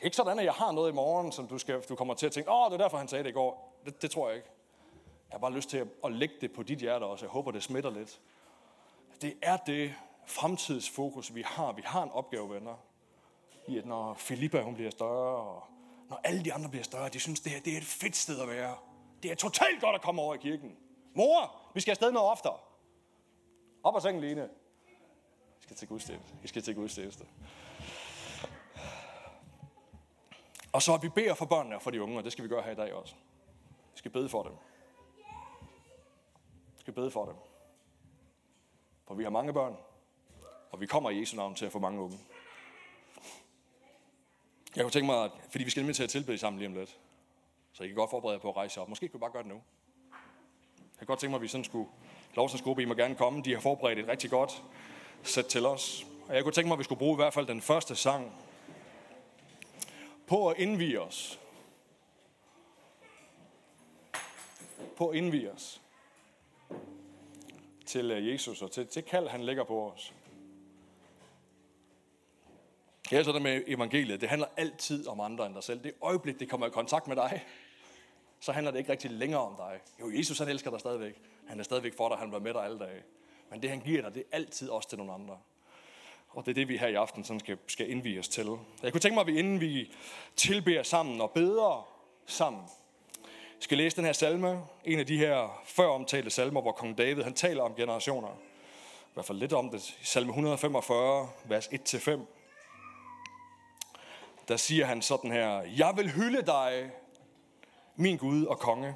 Ikke 0.01 0.15
sådan, 0.15 0.39
at 0.39 0.45
jeg 0.45 0.53
har 0.53 0.71
noget 0.71 0.91
i 0.91 0.93
morgen, 0.93 1.32
som 1.32 1.47
du, 1.47 1.58
skal, 1.58 1.82
du 1.82 1.95
kommer 1.95 2.13
til 2.13 2.25
at 2.25 2.32
tænke, 2.32 2.51
åh, 2.51 2.71
det 2.71 2.73
er 2.73 2.84
derfor, 2.84 2.97
han 2.97 3.08
sagde 3.08 3.23
det 3.23 3.29
i 3.29 3.34
går. 3.34 3.82
Det, 3.86 4.01
det 4.01 4.12
tror 4.12 4.27
jeg 4.27 4.36
ikke. 4.36 4.49
Jeg 5.29 5.36
har 5.36 5.39
bare 5.39 5.53
lyst 5.53 5.69
til 5.69 5.77
at, 5.77 5.88
at 6.03 6.12
lægge 6.12 6.36
det 6.41 6.51
på 6.51 6.63
dit 6.63 6.79
hjerte 6.79 7.03
også. 7.03 7.25
Jeg 7.25 7.32
håber, 7.32 7.51
det 7.51 7.63
smitter 7.63 7.89
lidt. 7.89 8.21
Det 9.21 9.34
er 9.41 9.58
det 9.58 9.95
fremtidsfokus, 10.25 11.36
vi 11.36 11.41
har. 11.45 11.71
Vi 11.71 11.82
har 11.86 12.03
en 12.03 12.12
opgave, 12.12 12.49
venner. 12.49 12.75
I 13.67 13.77
at 13.77 13.86
når 13.86 14.13
Filippa 14.13 14.62
hun 14.62 14.73
bliver 14.73 14.91
større, 14.91 15.36
og 15.36 15.63
når 16.10 16.19
alle 16.23 16.45
de 16.45 16.53
andre 16.53 16.69
bliver 16.69 16.84
større, 16.84 17.10
de 17.10 17.19
synes, 17.19 17.39
det 17.39 17.51
her 17.51 17.60
det 17.60 17.73
er 17.73 17.77
et 17.77 17.84
fedt 17.84 18.15
sted 18.15 18.41
at 18.41 18.47
være. 18.47 18.75
Det 19.23 19.32
er 19.32 19.36
totalt 19.36 19.82
godt 19.82 19.95
at 19.95 20.01
komme 20.01 20.21
over 20.21 20.36
i 20.36 20.38
kirken. 20.38 20.77
Mor, 21.13 21.62
vi 21.73 21.82
skal 21.82 21.91
afsted 21.91 22.12
noget 22.12 22.30
oftere. 22.30 22.58
Op 23.84 23.95
og 23.95 24.02
sengen, 24.02 24.23
Line. 24.23 24.49
Vi 25.60 25.63
skal 25.63 25.76
til 25.76 25.88
gudstjeneste. 25.88 26.34
Vi 26.41 26.47
skal 26.47 26.62
til 26.62 26.76
gudstjeneste. 26.76 27.26
Og 30.73 30.82
så 30.82 30.93
at 30.93 31.04
vi 31.04 31.10
beder 31.10 31.34
for 31.34 31.45
børnene 31.45 31.76
og 31.76 31.82
for 31.82 31.91
de 31.91 32.04
unge, 32.04 32.17
og 32.17 32.23
det 32.23 32.32
skal 32.32 32.43
vi 32.43 32.49
gøre 32.49 32.62
her 32.62 32.71
i 32.71 32.76
dag 32.76 32.93
også. 32.93 33.15
Vi 33.93 33.97
skal 33.97 34.12
bede 34.12 34.30
for 34.30 34.43
dem. 34.43 34.52
Vi 36.73 36.80
skal 36.80 36.93
bede 36.93 37.12
for 37.12 37.26
dem. 37.26 37.36
For 39.08 39.13
vi 39.13 39.23
har 39.23 39.30
mange 39.30 39.54
børn, 39.54 39.78
og 40.71 40.82
vi 40.82 40.86
kommer 40.86 41.10
i 41.10 41.19
Jesu 41.19 41.36
navn 41.36 41.56
til 41.56 41.65
at 41.65 41.71
få 41.71 41.80
mange 41.80 42.02
unge. 42.02 42.19
Jeg 44.76 44.84
kunne 44.84 44.91
tænke 44.91 45.06
mig, 45.06 45.23
at, 45.23 45.32
fordi 45.49 45.63
vi 45.63 45.69
skal 45.69 45.82
nemlig 45.82 45.95
til 45.95 46.04
at 46.04 46.10
tilbede 46.10 46.38
sammen 46.38 46.60
lige 46.60 46.67
om 46.67 46.73
lidt, 46.73 46.99
så 47.71 47.84
I 47.84 47.88
kan 47.88 47.95
godt 47.95 48.10
forberede 48.10 48.36
jer 48.36 48.41
på 48.41 48.49
at 48.49 48.56
rejse 48.56 48.82
op. 48.82 48.89
Måske 48.89 49.08
kan 49.08 49.13
vi 49.13 49.19
bare 49.19 49.32
gøre 49.32 49.43
det 49.43 49.52
nu. 49.52 49.62
Kan 51.03 51.07
godt 51.07 51.19
tænke 51.19 51.31
mig, 51.31 51.37
at 51.37 51.41
vi 51.41 51.47
sådan 51.47 51.63
skulle, 51.63 51.89
lovsangsgruppe, 52.35 52.81
I 52.81 52.85
må 52.85 52.93
gerne 52.93 53.15
komme. 53.15 53.41
De 53.41 53.53
har 53.53 53.59
forberedt 53.59 53.99
et 53.99 54.07
rigtig 54.07 54.29
godt 54.29 54.63
sæt 55.23 55.45
til 55.45 55.65
os. 55.65 56.05
Og 56.27 56.35
jeg 56.35 56.43
kunne 56.43 56.51
tænke 56.51 56.67
mig, 56.67 56.75
at 56.75 56.79
vi 56.79 56.83
skulle 56.83 56.99
bruge 56.99 57.13
i 57.13 57.15
hvert 57.15 57.33
fald 57.33 57.47
den 57.47 57.61
første 57.61 57.95
sang 57.95 58.31
på 60.27 60.49
at 60.49 60.57
indvige 60.57 61.01
os. 61.01 61.39
På 64.97 65.09
at 65.09 65.17
indvige 65.17 65.51
os 65.51 65.81
til 67.85 68.11
øh, 68.11 68.27
Jesus 68.27 68.61
og 68.61 68.71
til, 68.71 68.87
til 68.87 69.03
kald, 69.03 69.27
han 69.27 69.43
lægger 69.43 69.63
på 69.63 69.91
os. 69.91 70.13
Ja, 73.11 73.23
så 73.23 73.31
det 73.31 73.41
med 73.41 73.61
evangeliet. 73.67 74.21
Det 74.21 74.29
handler 74.29 74.47
altid 74.57 75.07
om 75.07 75.19
andre 75.19 75.45
end 75.45 75.55
dig 75.55 75.63
selv. 75.63 75.83
Det 75.83 75.93
øjeblik, 76.01 76.39
det 76.39 76.49
kommer 76.49 76.67
i 76.67 76.69
kontakt 76.69 77.07
med 77.07 77.15
dig, 77.15 77.45
så 78.43 78.51
handler 78.51 78.71
det 78.71 78.79
ikke 78.79 78.91
rigtig 78.91 79.12
længere 79.12 79.41
om 79.41 79.56
dig. 79.56 79.79
Jo, 79.99 80.12
Jesus 80.17 80.39
han 80.39 80.47
elsker 80.47 80.71
dig 80.71 80.79
stadigvæk. 80.79 81.21
Han 81.47 81.60
er 81.60 81.63
stadigvæk 81.63 81.97
for 81.97 82.10
dig. 82.10 82.17
Han 82.17 82.32
var 82.32 82.39
med 82.39 82.53
dig 82.53 82.63
alle 82.63 82.79
dage. 82.79 83.03
Men 83.49 83.62
det, 83.62 83.69
han 83.69 83.79
giver 83.79 84.01
dig, 84.01 84.13
det 84.13 84.23
er 84.32 84.36
altid 84.36 84.69
også 84.69 84.89
til 84.89 84.97
nogle 84.97 85.13
andre. 85.13 85.38
Og 86.29 86.45
det 86.45 86.51
er 86.51 86.56
det, 86.56 86.67
vi 86.67 86.77
her 86.77 86.88
i 86.88 86.93
aften 86.93 87.23
sådan 87.23 87.39
skal, 87.39 87.58
skal 87.67 87.91
indvige 87.91 88.19
os 88.19 88.27
til. 88.27 88.47
Jeg 88.84 88.91
kunne 88.91 89.01
tænke 89.01 89.13
mig, 89.13 89.21
at 89.21 89.27
vi 89.27 89.39
inden 89.39 89.62
vi 89.62 89.95
tilbeder 90.36 90.84
sammen 90.84 91.21
og 91.21 91.32
beder 91.32 91.88
sammen, 92.25 92.63
skal 93.60 93.77
læse 93.77 93.95
den 93.95 94.06
her 94.06 94.13
salme. 94.13 94.63
En 94.86 94.99
af 94.99 95.06
de 95.08 95.17
her 95.17 95.62
før 95.65 95.88
omtalte 95.88 96.29
salmer, 96.29 96.62
hvor 96.62 96.71
kong 96.71 96.97
David 96.97 97.23
han 97.23 97.34
taler 97.34 97.63
om 97.63 97.75
generationer. 97.75 98.29
I 99.06 99.13
hvert 99.13 99.25
fald 99.25 99.38
lidt 99.38 99.53
om 99.53 99.69
det. 99.69 99.89
I 99.89 100.06
salme 100.06 100.29
145, 100.29 101.29
vers 101.45 101.67
1-5. 101.67 102.19
Der 104.47 104.58
siger 104.58 104.86
han 104.86 105.01
sådan 105.01 105.32
her. 105.32 105.62
Jeg 105.62 105.93
vil 105.95 106.12
hylde 106.12 106.41
dig, 106.41 106.91
min 107.95 108.17
Gud 108.17 108.45
og 108.45 108.60
konge. 108.60 108.95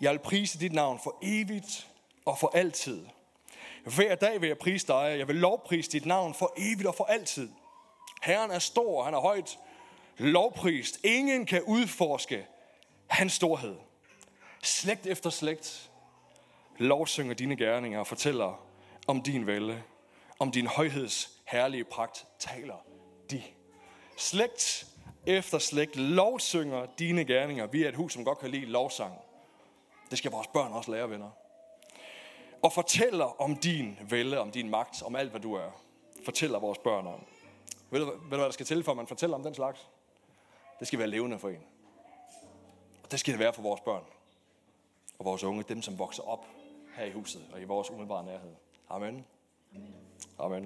Jeg 0.00 0.12
vil 0.12 0.18
prise 0.18 0.58
dit 0.58 0.72
navn 0.72 1.00
for 1.04 1.18
evigt 1.22 1.88
og 2.24 2.38
for 2.38 2.50
altid. 2.54 3.06
Hver 3.84 4.14
dag 4.14 4.40
vil 4.40 4.46
jeg 4.46 4.58
prise 4.58 4.86
dig, 4.86 5.14
jeg 5.18 5.28
vil 5.28 5.36
lovprise 5.36 5.90
dit 5.90 6.06
navn 6.06 6.34
for 6.34 6.52
evigt 6.56 6.88
og 6.88 6.94
for 6.94 7.04
altid. 7.04 7.50
Herren 8.22 8.50
er 8.50 8.58
stor, 8.58 9.04
han 9.04 9.14
er 9.14 9.20
højt 9.20 9.58
lovprist. 10.18 11.00
Ingen 11.04 11.46
kan 11.46 11.62
udforske 11.62 12.46
hans 13.06 13.32
storhed. 13.32 13.76
Slægt 14.62 15.06
efter 15.06 15.30
slægt 15.30 15.90
lovsynger 16.78 17.34
dine 17.34 17.56
gerninger 17.56 17.98
og 17.98 18.06
fortæller 18.06 18.66
om 19.06 19.22
din 19.22 19.46
vælde, 19.46 19.82
om 20.38 20.50
din 20.50 20.66
højheds 20.66 21.30
herlige 21.44 21.84
pragt 21.84 22.26
taler 22.38 22.76
de. 23.30 23.42
Slægt 24.16 24.86
efter 25.26 25.58
slægt 25.58 25.96
lovsynger 25.96 26.86
dine 26.98 27.24
gerninger. 27.24 27.66
Vi 27.66 27.84
er 27.84 27.88
et 27.88 27.94
hus, 27.94 28.12
som 28.12 28.24
godt 28.24 28.38
kan 28.38 28.50
lide 28.50 28.66
lovsang. 28.66 29.14
Det 30.10 30.18
skal 30.18 30.30
vores 30.30 30.46
børn 30.46 30.72
også 30.72 30.90
lære, 30.90 31.10
venner. 31.10 31.30
Og 32.62 32.72
fortæller 32.72 33.40
om 33.40 33.56
din 33.56 33.98
vælde, 34.10 34.38
om 34.38 34.50
din 34.50 34.70
magt, 34.70 35.02
om 35.02 35.16
alt, 35.16 35.30
hvad 35.30 35.40
du 35.40 35.54
er. 35.54 35.70
Fortæller 36.24 36.58
vores 36.58 36.78
børn 36.78 37.06
om. 37.06 37.26
Ved 37.90 38.00
du, 38.00 38.06
ved 38.06 38.12
du, 38.14 38.28
hvad 38.28 38.38
der 38.38 38.50
skal 38.50 38.66
til, 38.66 38.84
for 38.84 38.92
at 38.92 38.96
man 38.96 39.06
fortæller 39.06 39.36
om 39.36 39.42
den 39.42 39.54
slags? 39.54 39.88
Det 40.78 40.86
skal 40.86 40.98
være 40.98 41.08
levende 41.08 41.38
for 41.38 41.48
en. 41.48 41.64
Og 43.04 43.10
det 43.10 43.20
skal 43.20 43.32
det 43.32 43.40
være 43.40 43.52
for 43.52 43.62
vores 43.62 43.80
børn. 43.80 44.04
Og 45.18 45.24
vores 45.24 45.44
unge, 45.44 45.62
dem 45.62 45.82
som 45.82 45.98
vokser 45.98 46.22
op 46.22 46.46
her 46.96 47.04
i 47.04 47.12
huset 47.12 47.42
og 47.52 47.60
i 47.60 47.64
vores 47.64 47.90
umiddelbare 47.90 48.24
nærhed. 48.24 48.52
Amen. 48.88 49.24
Amen. 50.38 50.60